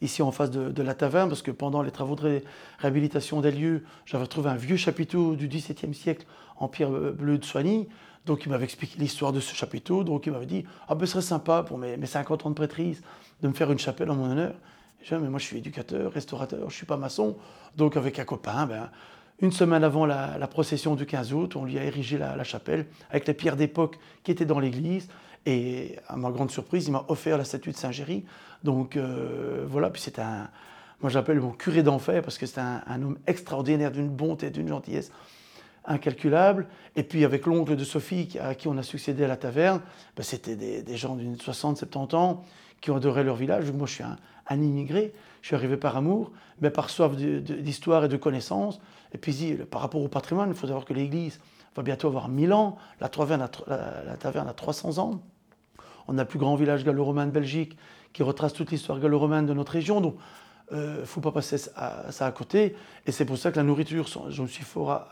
ici 0.00 0.22
en 0.22 0.30
face 0.30 0.50
de, 0.50 0.82
la 0.82 0.94
taverne, 0.94 1.28
parce 1.28 1.42
que 1.42 1.50
pendant 1.50 1.82
les 1.82 1.90
travaux 1.90 2.14
de 2.14 2.42
réhabilitation 2.78 3.40
des 3.40 3.52
lieux, 3.52 3.84
j'avais 4.04 4.26
trouvé 4.26 4.50
un 4.50 4.56
vieux 4.56 4.76
chapiteau 4.76 5.36
du 5.36 5.48
XVIIe 5.48 5.94
siècle 5.94 6.26
en 6.56 6.68
pierre 6.68 6.90
bleue 6.90 7.38
de 7.38 7.44
Soigny. 7.44 7.88
Donc 8.26 8.44
il 8.44 8.50
m'avait 8.50 8.64
expliqué 8.64 8.98
l'histoire 8.98 9.32
de 9.32 9.40
ce 9.40 9.54
chapiteau. 9.54 10.04
Donc 10.04 10.26
il 10.26 10.32
m'avait 10.32 10.46
dit 10.46 10.64
Ah 10.88 10.94
ben 10.94 11.06
ce 11.06 11.12
serait 11.12 11.22
sympa 11.22 11.62
pour 11.62 11.78
mes, 11.78 12.04
50 12.04 12.46
ans 12.46 12.50
de 12.50 12.54
prêtrise 12.54 13.02
de 13.40 13.48
me 13.48 13.52
faire 13.52 13.70
une 13.70 13.78
chapelle 13.78 14.10
en 14.10 14.16
mon 14.16 14.30
honneur. 14.30 14.54
Je 15.02 15.14
dis, 15.14 15.22
mais 15.22 15.28
moi 15.28 15.38
je 15.38 15.44
suis 15.44 15.58
éducateur, 15.58 16.12
restaurateur, 16.12 16.60
je 16.60 16.64
ne 16.64 16.70
suis 16.70 16.86
pas 16.86 16.96
maçon. 16.96 17.36
Donc 17.76 17.96
avec 17.96 18.18
un 18.18 18.24
copain, 18.24 18.66
ben, 18.66 18.90
une 19.40 19.52
semaine 19.52 19.84
avant 19.84 20.06
la, 20.06 20.46
procession 20.46 20.94
du 20.94 21.06
15 21.06 21.32
août, 21.32 21.56
on 21.56 21.64
lui 21.64 21.78
a 21.78 21.84
érigé 21.84 22.18
la, 22.18 22.42
chapelle 22.44 22.86
avec 23.10 23.26
les 23.26 23.34
pierres 23.34 23.56
d'époque 23.56 23.98
qui 24.22 24.30
étaient 24.30 24.46
dans 24.46 24.60
l'église. 24.60 25.08
Et 25.44 25.96
à 26.08 26.16
ma 26.16 26.30
grande 26.30 26.50
surprise, 26.50 26.86
il 26.86 26.92
m'a 26.92 27.04
offert 27.08 27.38
la 27.38 27.44
statue 27.44 27.70
de 27.70 27.76
Saint-Géry. 27.76 28.24
Donc 28.64 28.96
euh, 28.96 29.64
voilà, 29.68 29.90
puis 29.90 30.02
c'est 30.02 30.18
un, 30.18 30.48
moi 31.00 31.10
j'appelle 31.10 31.40
mon 31.40 31.52
curé 31.52 31.82
d'enfer 31.82 32.22
parce 32.22 32.38
que 32.38 32.46
c'est 32.46 32.60
un, 32.60 33.02
homme 33.02 33.18
extraordinaire 33.26 33.92
d'une 33.92 34.08
bonté, 34.08 34.50
d'une 34.50 34.68
gentillesse 34.68 35.12
incalculable. 35.84 36.66
Et 36.96 37.04
puis 37.04 37.24
avec 37.24 37.46
l'oncle 37.46 37.76
de 37.76 37.84
Sophie 37.84 38.38
à 38.40 38.54
qui 38.54 38.66
on 38.66 38.76
a 38.76 38.82
succédé 38.82 39.24
à 39.24 39.28
la 39.28 39.36
taverne, 39.36 39.80
ben, 40.16 40.22
c'était 40.22 40.56
des, 40.56 40.96
gens 40.96 41.14
d'une 41.14 41.38
60, 41.38 41.76
70 41.76 42.16
ans 42.16 42.44
qui 42.80 42.90
ont 42.90 42.96
adoré 42.96 43.24
leur 43.24 43.36
village. 43.36 43.70
Moi 43.72 43.86
je 43.86 43.94
suis 43.94 44.04
un, 44.04 44.16
immigré, 44.50 45.12
je 45.42 45.48
suis 45.48 45.56
arrivé 45.56 45.76
par 45.76 45.96
amour, 45.96 46.32
mais 46.60 46.70
par 46.70 46.90
soif 46.90 47.16
d'histoire 47.16 48.04
et 48.04 48.08
de 48.08 48.16
connaissances. 48.16 48.80
Et 49.12 49.18
puis 49.18 49.56
par 49.70 49.80
rapport 49.80 50.02
au 50.02 50.08
patrimoine, 50.08 50.50
il 50.50 50.54
faut 50.54 50.66
savoir 50.66 50.84
que 50.84 50.94
l'église 50.94 51.40
va 51.74 51.82
bientôt 51.82 52.08
avoir 52.08 52.28
1000 52.28 52.52
ans, 52.52 52.76
la 53.00 53.08
taverne 53.08 53.48
la 53.66 54.50
a 54.50 54.54
300 54.54 54.98
ans. 54.98 55.20
On 56.08 56.18
a 56.18 56.22
le 56.22 56.28
plus 56.28 56.38
grand 56.38 56.54
village 56.54 56.84
gallo-romain 56.84 57.26
de 57.26 57.32
Belgique 57.32 57.76
qui 58.12 58.22
retrace 58.22 58.52
toute 58.52 58.70
l'histoire 58.70 58.98
gallo-romaine 59.00 59.46
de 59.46 59.52
notre 59.52 59.72
région. 59.72 60.00
Donc, 60.00 60.16
il 60.70 60.76
euh, 60.76 61.00
ne 61.00 61.04
faut 61.04 61.20
pas 61.20 61.32
passer 61.32 61.58
ça 61.58 62.10
à, 62.20 62.32
côté. 62.32 62.74
Et 63.06 63.12
c'est 63.12 63.24
pour 63.24 63.38
ça 63.38 63.50
que 63.50 63.56
la 63.56 63.62
nourriture, 63.62 64.06
je 64.28 64.42
me 64.42 64.46
suis 64.46 64.64
fort 64.64 65.02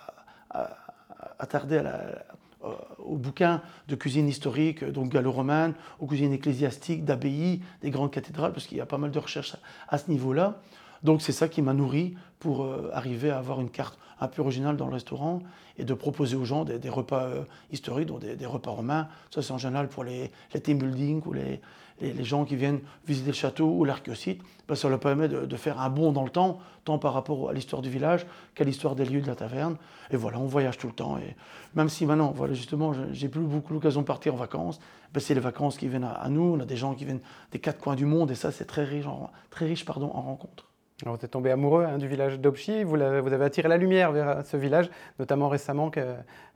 attardé 1.38 1.82
au 2.98 3.16
bouquin 3.16 3.62
de 3.88 3.94
cuisine 3.94 4.28
historique, 4.28 4.84
donc 4.84 5.10
gallo-romaine, 5.10 5.74
aux 5.98 6.06
cuisines 6.06 6.32
ecclésiastiques, 6.32 7.04
d'abbayes, 7.04 7.60
des 7.82 7.90
grandes 7.90 8.10
cathédrales, 8.10 8.52
parce 8.52 8.66
qu'il 8.66 8.78
y 8.78 8.80
a 8.80 8.86
pas 8.86 8.98
mal 8.98 9.10
de 9.10 9.18
recherches 9.18 9.56
à, 9.88 9.98
ce 9.98 10.10
niveau-là. 10.10 10.60
Donc 11.02 11.22
c'est 11.22 11.32
ça 11.32 11.48
qui 11.48 11.60
m'a 11.60 11.74
nourri 11.74 12.14
pour 12.38 12.66
arriver 12.92 13.30
à 13.30 13.38
avoir 13.38 13.60
une 13.60 13.70
carte 13.70 13.98
un 14.20 14.28
peu 14.28 14.42
originale 14.42 14.76
dans 14.76 14.86
le 14.86 14.94
restaurant 14.94 15.42
et 15.76 15.84
de 15.84 15.92
proposer 15.92 16.36
aux 16.36 16.44
gens 16.44 16.64
des, 16.64 16.88
repas 16.88 17.30
historiques, 17.70 18.06
donc 18.08 18.20
des, 18.20 18.46
repas 18.46 18.70
romains. 18.70 19.08
Ça 19.30 19.42
c'est 19.42 19.52
en 19.52 19.58
général 19.58 19.88
pour 19.88 20.04
les, 20.04 20.30
les 20.54 20.60
team 20.60 20.78
building 20.78 21.20
ou 21.26 21.32
les, 21.32 21.60
les, 22.00 22.24
gens 22.24 22.44
qui 22.44 22.56
viennent 22.56 22.80
visiter 23.06 23.28
le 23.28 23.36
château 23.36 23.68
ou 23.68 23.84
l'archéosite, 23.84 24.42
ben, 24.68 24.74
ça 24.74 24.88
leur 24.88 25.00
permet 25.00 25.28
de, 25.28 25.56
faire 25.56 25.80
un 25.80 25.90
bond 25.90 26.12
dans 26.12 26.24
le 26.24 26.30
temps, 26.30 26.58
tant 26.84 26.98
par 26.98 27.14
rapport 27.14 27.50
à 27.50 27.52
l'histoire 27.52 27.82
du 27.82 27.90
village 27.90 28.26
qu'à 28.54 28.64
l'histoire 28.64 28.94
des 28.94 29.04
lieux 29.04 29.20
de 29.20 29.26
la 29.26 29.36
taverne. 29.36 29.76
Et 30.10 30.16
voilà, 30.16 30.38
on 30.38 30.46
voyage 30.46 30.78
tout 30.78 30.86
le 30.86 30.92
temps. 30.92 31.18
Et 31.18 31.36
même 31.74 31.88
si 31.88 32.06
maintenant, 32.06 32.32
voilà, 32.34 32.54
justement, 32.54 32.92
j'ai 33.12 33.28
plus 33.28 33.40
beaucoup 33.40 33.72
l'occasion 33.72 34.00
de 34.00 34.06
partir 34.06 34.34
en 34.34 34.36
vacances, 34.36 34.80
ben, 35.12 35.20
c'est 35.20 35.34
les 35.34 35.40
vacances 35.40 35.76
qui 35.76 35.88
viennent 35.88 36.04
à, 36.04 36.28
nous. 36.28 36.54
On 36.54 36.60
a 36.60 36.64
des 36.64 36.76
gens 36.76 36.94
qui 36.94 37.04
viennent 37.04 37.22
des 37.52 37.58
quatre 37.58 37.80
coins 37.80 37.96
du 37.96 38.06
monde 38.06 38.30
et 38.30 38.34
ça, 38.34 38.50
c'est 38.50 38.66
très 38.66 38.84
riche, 38.84 39.06
en, 39.06 39.30
très 39.50 39.66
riche 39.66 39.84
pardon, 39.84 40.10
en 40.14 40.22
rencontres. 40.22 40.66
Vous 41.02 41.12
êtes 41.12 41.32
tombé 41.32 41.50
amoureux 41.50 41.84
hein, 41.84 41.98
du 41.98 42.06
village 42.06 42.38
d'Opchi, 42.38 42.84
vous, 42.84 42.94
avez 42.94 43.44
attiré 43.44 43.68
la 43.68 43.76
lumière 43.76 44.12
vers 44.12 44.46
ce 44.46 44.56
village, 44.56 44.88
notamment 45.18 45.48
récemment 45.48 45.90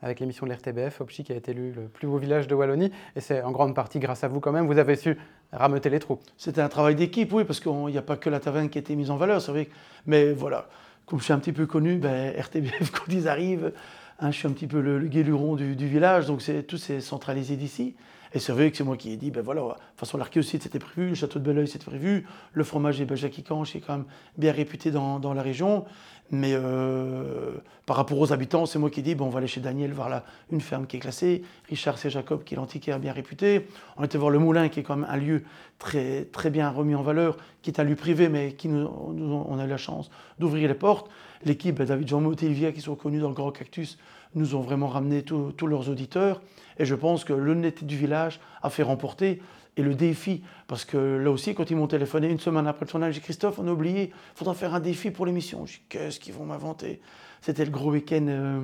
avec 0.01 0.21
l'émission 0.21 0.47
de 0.47 0.53
l'RTBF, 0.53 1.01
Opchi 1.01 1.25
qui 1.25 1.33
a 1.33 1.35
été 1.35 1.51
élu 1.51 1.73
le 1.73 1.89
plus 1.89 2.07
beau 2.07 2.19
village 2.19 2.47
de 2.47 2.55
Wallonie, 2.55 2.93
et 3.17 3.21
c'est 3.21 3.43
en 3.43 3.51
grande 3.51 3.75
partie 3.75 3.99
grâce 3.99 4.23
à 4.23 4.29
vous 4.29 4.39
quand 4.39 4.53
même, 4.53 4.69
vous 4.69 4.79
avez 4.79 4.95
su 4.95 5.19
rameuter 5.53 5.91
les 5.91 5.99
troupes. 5.99 6.23
C'était 6.37 6.61
un 6.61 6.69
travail 6.69 6.95
d'équipe, 6.95 7.33
oui, 7.33 7.43
parce 7.43 7.59
qu'il 7.59 7.73
n'y 7.73 7.99
a 7.99 8.03
pas 8.03 8.17
que 8.17 8.31
la 8.31 8.39
taverne 8.39 8.69
qui 8.69 8.79
a 8.79 8.81
été 8.81 8.95
mise 8.95 9.11
en 9.11 9.17
valeur, 9.17 9.43
c'est 9.43 9.51
vrai. 9.51 9.69
Mais 10.07 10.33
voilà, 10.33 10.69
comme 11.05 11.19
je 11.19 11.25
suis 11.25 11.33
un 11.33 11.41
petit 11.41 11.53
peu 11.53 11.67
connu, 11.67 11.97
ben, 11.97 12.33
RTBF, 12.41 12.91
quand 12.93 13.13
ils 13.13 13.27
arrivent, 13.27 13.73
hein, 14.21 14.31
je 14.31 14.37
suis 14.37 14.47
un 14.47 14.53
petit 14.53 14.69
peu 14.69 14.81
le, 14.81 15.01
guéluron 15.01 15.57
du, 15.57 15.75
du 15.75 15.89
village, 15.89 16.27
donc 16.27 16.45
tout 16.69 16.79
s'est 16.79 17.01
centralisé 17.01 17.57
d'ici. 17.57 17.97
Et 18.35 18.39
c'est 18.39 18.53
vrai 18.53 18.71
que 18.71 18.77
c'est 18.77 18.85
moi 18.85 18.97
qui 18.97 19.13
ai 19.13 19.17
dit, 19.17 19.31
ben 19.31 19.43
voilà, 19.43 19.63
de 19.63 19.69
toute 19.69 19.81
façon 19.97 20.19
l'archéosite 20.19 20.63
c'était 20.63 20.79
prévu, 20.79 21.11
le 21.11 21.15
château 21.15 21.39
de 21.39 21.45
Belleuil 21.45 21.69
c'était 21.69 21.87
prévu, 21.87 22.27
le 22.53 22.65
fromage 22.65 22.99
des 22.99 23.05
Beljaquicanche 23.05 23.75
est 23.77 23.81
quand 23.81 23.95
même 23.95 24.07
bien 24.37 24.53
réputé 24.53 24.91
dans, 24.91 25.19
dans 25.19 25.35
la 25.35 25.43
région. 25.43 25.85
Mais 26.31 26.53
euh, 26.53 27.53
par 27.87 27.97
rapport 27.97 28.19
aux 28.19 28.33
habitants, 28.35 28.67
c'est 28.67 28.79
moi 28.79 28.91
qui 28.91 29.01
ai 29.01 29.03
dit, 29.03 29.15
bon, 29.15 29.27
on 29.27 29.31
va 29.31 29.39
aller 29.39 29.47
chez 29.47 29.61
Daniel 29.61 29.93
voir 29.93 30.11
là 30.11 30.25
une 30.53 30.61
ferme 30.61 30.87
qui 30.87 30.97
est 30.97 31.01
classée, 31.01 31.43
Richard 31.71 31.97
C. 31.97 32.11
Jacob 32.11 32.45
qui 32.45 32.53
est 32.55 32.57
l'antiquaire 32.59 32.99
bien 32.99 33.13
réputé. 33.13 33.67
On 33.97 34.05
était 34.05 34.19
voir 34.19 34.31
le 34.31 34.39
Moulin 34.39 34.69
qui 34.69 34.81
est 34.81 34.83
quand 34.83 34.97
même 34.97 35.09
un 35.09 35.17
lieu 35.17 35.45
très, 35.79 36.27
très 36.27 36.51
bien 36.51 36.69
remis 36.69 36.95
en 36.95 37.03
valeur, 37.03 37.39
qui 37.63 37.71
est 37.71 37.81
un 37.81 37.85
lieu 37.85 37.97
privé 37.97 38.29
mais 38.29 38.53
qui 38.53 38.69
nous, 38.69 38.87
on 38.87 39.59
a 39.59 39.65
eu 39.65 39.69
la 39.69 39.79
chance 39.79 40.11
d'ouvrir 40.39 40.69
les 40.69 40.75
portes. 40.75 41.11
L'équipe, 41.45 41.81
David 41.83 42.09
Jean 42.09 42.33
et 42.33 42.73
qui 42.73 42.81
sont 42.81 42.97
connus 42.97 43.21
dans 43.21 43.29
le 43.29 43.35
Grand 43.35 43.53
Cactus, 43.53 43.99
nous 44.35 44.55
ont 44.55 44.61
vraiment 44.61 44.89
ramené 44.89 45.23
tous 45.23 45.67
leurs 45.67 45.89
auditeurs. 45.89 46.41
Et 46.79 46.85
je 46.85 46.95
pense 46.95 47.25
que 47.25 47.33
l'honnêteté 47.33 47.87
du 47.87 47.97
village 47.97 48.41
a 48.63 48.71
fait 48.71 48.83
remporter 48.83 49.41
et 49.77 49.83
le 49.83 49.95
défi. 49.95 50.43
Parce 50.67 50.85
que 50.85 50.97
là 50.97 51.31
aussi, 51.31 51.55
quand 51.55 51.71
ils 51.71 51.77
m'ont 51.77 51.87
téléphoné 51.87 52.29
une 52.29 52.41
semaine 52.41 52.67
après 52.67 52.85
le 52.85 52.91
tournage, 52.91 53.15
j'ai 53.15 53.21
Christophe, 53.21 53.59
on 53.59 53.69
a 53.69 53.73
oublié, 53.73 54.13
il 54.13 54.39
faudra 54.39 54.55
faire 54.55 54.75
un 54.75 54.81
défi 54.81 55.11
pour 55.11 55.25
l'émission. 55.25 55.65
Je 55.67 55.75
dis 55.75 55.83
qu'est-ce 55.89 56.21
qu'ils 56.21 56.35
vont 56.35 56.45
m'inventer? 56.45 57.01
C'était 57.41 57.65
le 57.65 57.71
gros 57.71 57.93
week-end 57.93 58.27
euh, 58.29 58.61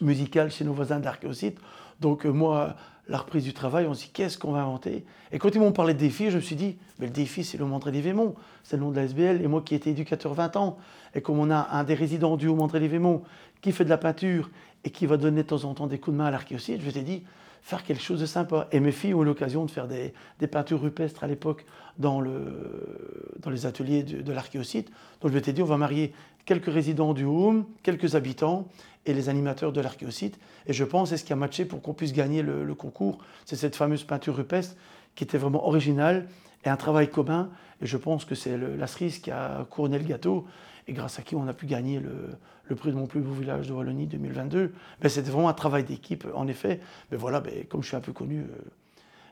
musical 0.00 0.50
chez 0.50 0.64
nos 0.64 0.72
voisins 0.72 0.98
d'Archéosite. 0.98 1.58
Donc 2.00 2.26
euh, 2.26 2.30
moi, 2.30 2.74
la 3.08 3.18
reprise 3.18 3.44
du 3.44 3.52
travail, 3.52 3.86
on 3.86 3.94
se 3.94 4.04
dit 4.04 4.10
qu'est-ce 4.12 4.38
qu'on 4.38 4.52
va 4.52 4.62
inventer? 4.62 5.04
Et 5.32 5.38
quand 5.38 5.54
ils 5.54 5.60
m'ont 5.60 5.72
parlé 5.72 5.94
de 5.94 5.98
défi, 5.98 6.30
je 6.30 6.36
me 6.36 6.40
suis 6.40 6.56
dit, 6.56 6.76
mais 6.98 7.06
le 7.06 7.12
défi, 7.12 7.42
c'est 7.42 7.58
le 7.58 7.64
Mandré 7.64 7.90
Vémont, 8.00 8.34
c'est 8.62 8.76
le 8.76 8.82
nom 8.82 8.90
de 8.90 8.96
la 8.96 9.04
SBL. 9.04 9.42
Et 9.42 9.48
moi 9.48 9.62
qui 9.62 9.74
étais 9.74 9.90
éducateur 9.90 10.34
20 10.34 10.56
ans, 10.56 10.78
et 11.14 11.20
comme 11.20 11.38
on 11.38 11.50
a 11.50 11.68
un 11.72 11.84
des 11.84 11.94
résidents 11.94 12.36
du 12.36 12.48
Haut-Mandré 12.48 12.86
Vémont 12.86 13.22
qui 13.60 13.72
fait 13.72 13.84
de 13.84 13.90
la 13.90 13.98
peinture 13.98 14.50
et 14.84 14.90
qui 14.90 15.06
va 15.06 15.16
donner 15.16 15.42
de 15.42 15.48
temps 15.48 15.64
en 15.64 15.74
temps 15.74 15.86
des 15.86 15.98
coups 15.98 16.14
de 16.14 16.18
main 16.18 16.26
à 16.26 16.30
l'archéosite, 16.30 16.80
je 16.80 16.86
me 16.86 16.90
suis 16.90 17.02
dit, 17.02 17.22
faire 17.62 17.84
quelque 17.84 18.02
chose 18.02 18.20
de 18.20 18.26
sympa. 18.26 18.68
Et 18.72 18.80
mes 18.80 18.92
filles 18.92 19.14
ont 19.14 19.22
eu 19.22 19.26
l'occasion 19.26 19.64
de 19.64 19.70
faire 19.70 19.88
des, 19.88 20.12
peintures 20.46 20.80
rupestres 20.80 21.24
à 21.24 21.26
l'époque 21.26 21.64
dans, 21.98 22.20
les 22.20 23.66
ateliers 23.66 24.02
de, 24.02 24.22
de 24.22 24.32
l'archéosite. 24.32 24.90
Donc 25.20 25.30
je 25.30 25.36
m'étais 25.36 25.52
dit, 25.52 25.62
on 25.62 25.66
va 25.66 25.76
marier 25.76 26.12
quelques 26.44 26.72
résidents 26.72 27.14
du 27.14 27.24
home, 27.24 27.64
quelques 27.82 28.14
habitants 28.14 28.68
et 29.06 29.14
les 29.14 29.28
animateurs 29.28 29.72
de 29.72 29.80
l'archéosite. 29.80 30.38
Et 30.66 30.72
je 30.72 30.84
pense, 30.84 31.10
c'est 31.10 31.16
ce 31.16 31.24
qui 31.24 31.32
a 31.32 31.36
matché 31.36 31.64
pour 31.64 31.82
qu'on 31.82 31.94
puisse 31.94 32.12
gagner 32.12 32.42
le, 32.42 32.74
concours. 32.74 33.18
C'est 33.44 33.56
cette 33.56 33.76
fameuse 33.76 34.04
peinture 34.04 34.36
rupestre 34.36 34.76
qui 35.14 35.24
était 35.24 35.38
vraiment 35.38 35.66
originale 35.66 36.28
et 36.64 36.68
un 36.68 36.76
travail 36.76 37.10
commun. 37.10 37.50
Et 37.80 37.86
je 37.86 37.96
pense 37.96 38.24
que 38.24 38.34
c'est 38.34 38.56
la 38.56 38.86
cerise 38.86 39.18
qui 39.18 39.30
a 39.30 39.66
couronné 39.70 39.98
le 39.98 40.04
gâteau 40.04 40.46
et 40.86 40.92
grâce 40.92 41.18
à 41.18 41.22
qui 41.22 41.34
on 41.34 41.46
a 41.48 41.54
pu 41.54 41.66
gagner 41.66 42.00
le, 42.00 42.76
prix 42.76 42.90
de 42.90 42.96
mon 42.96 43.06
plus 43.06 43.20
beau 43.20 43.32
village 43.32 43.68
de 43.68 43.72
Wallonie 43.72 44.06
2022. 44.06 44.72
Mais 45.02 45.08
c'était 45.08 45.30
vraiment 45.30 45.48
un 45.48 45.54
travail 45.54 45.84
d'équipe, 45.84 46.26
en 46.34 46.46
effet. 46.46 46.80
Mais 47.10 47.18
voilà, 47.18 47.40
ben, 47.40 47.66
comme 47.66 47.82
je 47.82 47.88
suis 47.88 47.96
un 47.96 48.00
peu 48.00 48.12
connu, 48.12 48.40
euh, 48.40 48.46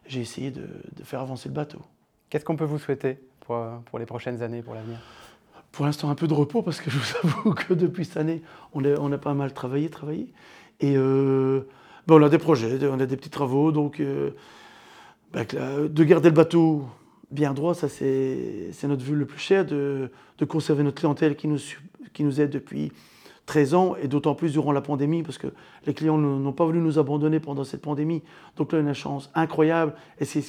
j'ai 0.07 0.21
essayé 0.21 0.51
de, 0.51 0.67
faire 1.05 1.21
avancer 1.21 1.49
le 1.49 1.55
bateau. 1.55 1.81
Qu'est-ce 2.29 2.45
qu'on 2.45 2.57
peut 2.57 2.65
vous 2.65 2.79
souhaiter 2.79 3.19
pour, 3.41 3.65
pour 3.87 3.99
les 3.99 4.07
prochaines 4.07 4.43
années, 4.43 4.63
pour 4.63 4.75
l'avenir? 4.75 4.99
Pour 5.73 5.87
l'instant, 5.87 6.11
un 6.11 6.15
peu 6.15 6.27
de 6.27 6.35
repos, 6.35 6.63
parce 6.63 6.81
que 6.81 6.91
je 6.91 6.99
vous 6.99 7.17
avoue 7.25 7.55
que 7.55 7.75
depuis 7.75 8.05
cette 8.05 8.17
année, 8.17 8.43
on 8.73 9.13
a, 9.13 9.19
pas 9.19 9.35
mal 9.35 9.53
travaillé, 9.53 9.89
travaillé. 9.89 10.33
Et 10.81 10.97
euh, 10.97 11.61
ben, 12.07 12.17
on 12.17 12.23
a 12.23 12.29
des 12.29 12.39
projets, 12.39 12.79
on 12.89 12.99
a 13.01 13.07
des 13.07 13.17
petits 13.17 13.31
travaux, 13.31 13.71
donc 13.73 14.01
euh, 14.01 14.31
ben, 15.33 15.47
de 15.89 16.05
garder 16.05 16.29
le 16.29 16.35
bateau 16.35 16.87
bien 17.31 17.53
droit, 17.55 17.75
ça 17.75 17.89
c'est 17.89 18.73
notre 18.85 19.05
vue 19.05 19.15
le 19.15 19.27
plus 19.27 19.39
cher, 19.39 19.65
de, 19.65 20.11
conserver 20.49 20.83
notre 20.83 20.99
clientèle 20.99 21.37
qui 21.37 21.49
nous, 21.49 21.59
qui 22.13 22.25
nous 22.25 22.41
aide 22.41 22.51
depuis 22.51 22.93
13 23.47 23.75
ans, 23.75 23.97
et 24.01 24.09
d'autant 24.09 24.35
plus 24.35 24.53
durant 24.53 24.73
la 24.73 24.81
pandémie, 24.81 25.23
parce 25.23 25.39
que 25.39 25.49
les 25.87 25.95
clients 25.95 26.19
n'ont 26.19 26.53
pas 26.53 26.65
voulu 26.65 26.81
nous 26.81 26.99
abandonner 26.99 27.41
pendant 27.41 27.65
cette 27.65 27.83
pandémie. 27.83 28.23
Donc 28.57 28.73
là, 28.73 28.79
on 28.79 28.87
a 28.87 28.89
une 28.89 28.95
chance 28.95 29.31
incroyable. 29.35 29.95
Et 30.19 30.25
c'est 30.25 30.43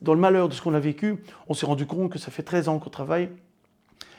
dans 0.00 0.14
le 0.14 0.20
malheur 0.20 0.48
de 0.48 0.54
ce 0.54 0.62
qu'on 0.62 0.74
a 0.74 0.80
vécu, 0.80 1.22
on 1.48 1.54
s'est 1.54 1.66
rendu 1.66 1.84
compte 1.86 2.10
que 2.10 2.18
ça 2.18 2.30
fait 2.30 2.42
13 2.42 2.68
ans 2.68 2.78
qu'on 2.78 2.90
travaille. 2.90 3.28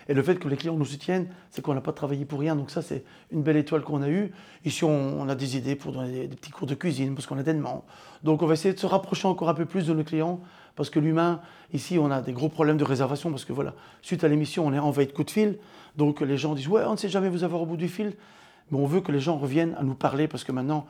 Et 0.10 0.14
le 0.14 0.24
fait 0.24 0.38
que 0.38 0.50
les 0.50 0.58
clients 0.58 0.76
nous 0.76 0.86
soutiennent, 0.86 1.28
c'est 1.52 1.62
qu'on 1.62 1.76
n'a 1.76 1.82
pas 1.82 1.94
travaillé 1.94 2.26
pour 2.26 2.40
rien. 2.40 2.56
Donc 2.56 2.72
ça, 2.72 2.82
c'est 2.82 3.06
une 3.32 3.44
belle 3.44 3.58
étoile 3.58 3.84
qu'on 3.84 4.02
a 4.02 4.10
eue. 4.10 4.32
Ici, 4.66 4.84
on, 4.84 5.30
a 5.30 5.36
des 5.36 5.56
idées 5.56 5.76
pour 5.76 5.94
donner 5.94 6.28
des, 6.28 6.36
petits 6.36 6.52
cours 6.52 6.68
de 6.68 6.76
cuisine, 6.76 7.14
parce 7.14 7.28
qu'on 7.28 7.38
a 7.38 7.44
demandes. 7.44 7.84
Donc 8.24 8.42
on 8.42 8.48
va 8.48 8.54
essayer 8.56 8.74
de 8.74 8.80
se 8.80 8.88
rapprocher 8.88 9.28
encore 9.28 9.50
un 9.50 9.54
peu 9.54 9.66
plus 9.66 9.86
de 9.86 9.94
nos 9.94 10.04
clients 10.04 10.42
parce 10.80 10.90
que 10.90 11.00
l'humain, 11.02 11.42
ici, 11.74 12.00
on 12.00 12.10
a 12.10 12.22
des 12.22 12.32
gros 12.32 12.48
problèmes 12.48 12.78
de 12.78 12.86
réservation, 12.86 13.32
parce 13.32 13.44
que 13.44 13.52
voilà, 13.52 13.74
suite 14.02 14.24
à 14.24 14.30
l'émission, 14.30 14.66
on 14.66 14.72
est 14.72 14.80
envahi 14.80 15.08
de 15.08 15.12
coups 15.12 15.26
de 15.26 15.32
fil, 15.32 15.60
donc 15.98 16.22
les 16.22 16.38
gens 16.38 16.56
disent, 16.56 16.70
ouais, 16.70 16.84
on 16.86 16.94
ne 16.94 16.96
sait 16.96 17.10
jamais 17.10 17.28
vous 17.28 17.44
avoir 17.44 17.62
au 17.62 17.66
bout 17.66 17.76
du 17.76 17.90
fil, 17.90 18.14
mais 18.72 18.78
on 18.78 18.86
veut 18.86 19.02
que 19.02 19.12
les 19.12 19.20
gens 19.20 19.38
reviennent 19.38 19.76
à 19.78 19.84
nous 19.84 19.94
parler, 19.94 20.30
parce 20.30 20.46
que 20.46 20.54
maintenant, 20.54 20.88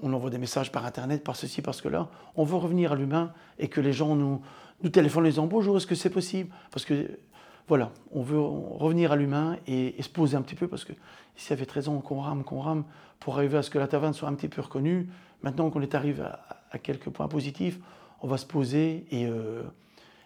on 0.00 0.12
envoie 0.12 0.30
des 0.30 0.38
messages 0.38 0.70
par 0.70 0.86
Internet, 0.86 1.24
par 1.24 1.34
ceci, 1.34 1.60
parce 1.60 1.82
que 1.82 1.88
là, 1.88 2.08
on 2.36 2.44
veut 2.44 2.54
revenir 2.54 2.92
à 2.92 2.94
l'humain, 2.94 3.32
et 3.58 3.66
que 3.66 3.80
les 3.80 3.92
gens 3.92 4.14
nous, 4.14 4.42
nous 4.84 4.90
téléphonent 4.90 5.24
en 5.24 5.28
disant, 5.28 5.46
bonjour, 5.48 5.76
est-ce 5.76 5.88
que 5.88 5.96
c'est 5.96 6.10
possible? 6.10 6.48
Parce 6.70 6.84
que, 6.84 7.18
voilà, 7.68 7.90
on 8.12 8.22
veut 8.22 8.40
revenir 8.40 9.12
à 9.12 9.16
l'humain 9.16 9.56
et, 9.66 10.00
se 10.02 10.08
poser 10.08 10.36
un 10.36 10.42
petit 10.42 10.54
peu, 10.54 10.68
parce 10.68 10.84
que 10.84 10.92
ici, 11.36 11.46
ça 11.46 11.56
fait 11.56 11.66
13 11.66 11.88
ans 11.88 11.98
qu'on 12.00 12.20
rame, 12.20 12.44
qu'on 12.44 12.60
rame, 12.60 12.84
pour 13.20 13.36
arriver 13.36 13.58
à 13.58 13.62
ce 13.62 13.70
que 13.70 13.78
la 13.78 13.88
taverne 13.88 14.12
soit 14.12 14.28
un 14.28 14.34
petit 14.34 14.48
peu 14.48 14.60
reconnue, 14.60 15.08
maintenant 15.42 15.70
qu'on 15.70 15.80
est 15.80 15.94
arrivé 15.94 16.22
à 16.70 16.78
quelques 16.78 17.10
points 17.10 17.28
positifs, 17.28 17.78
on 18.22 18.28
va 18.28 18.38
se 18.38 18.46
poser 18.46 19.04
et 19.10 19.26
euh, 19.26 19.62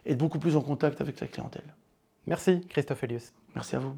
être 0.04 0.18
beaucoup 0.18 0.38
plus 0.38 0.56
en 0.56 0.60
contact 0.60 1.00
avec 1.00 1.18
la 1.20 1.26
clientèle. 1.26 1.74
Merci 2.26 2.60
Christophe 2.68 3.02
Elius. 3.04 3.32
Merci 3.54 3.76
à 3.76 3.78
vous. 3.80 3.96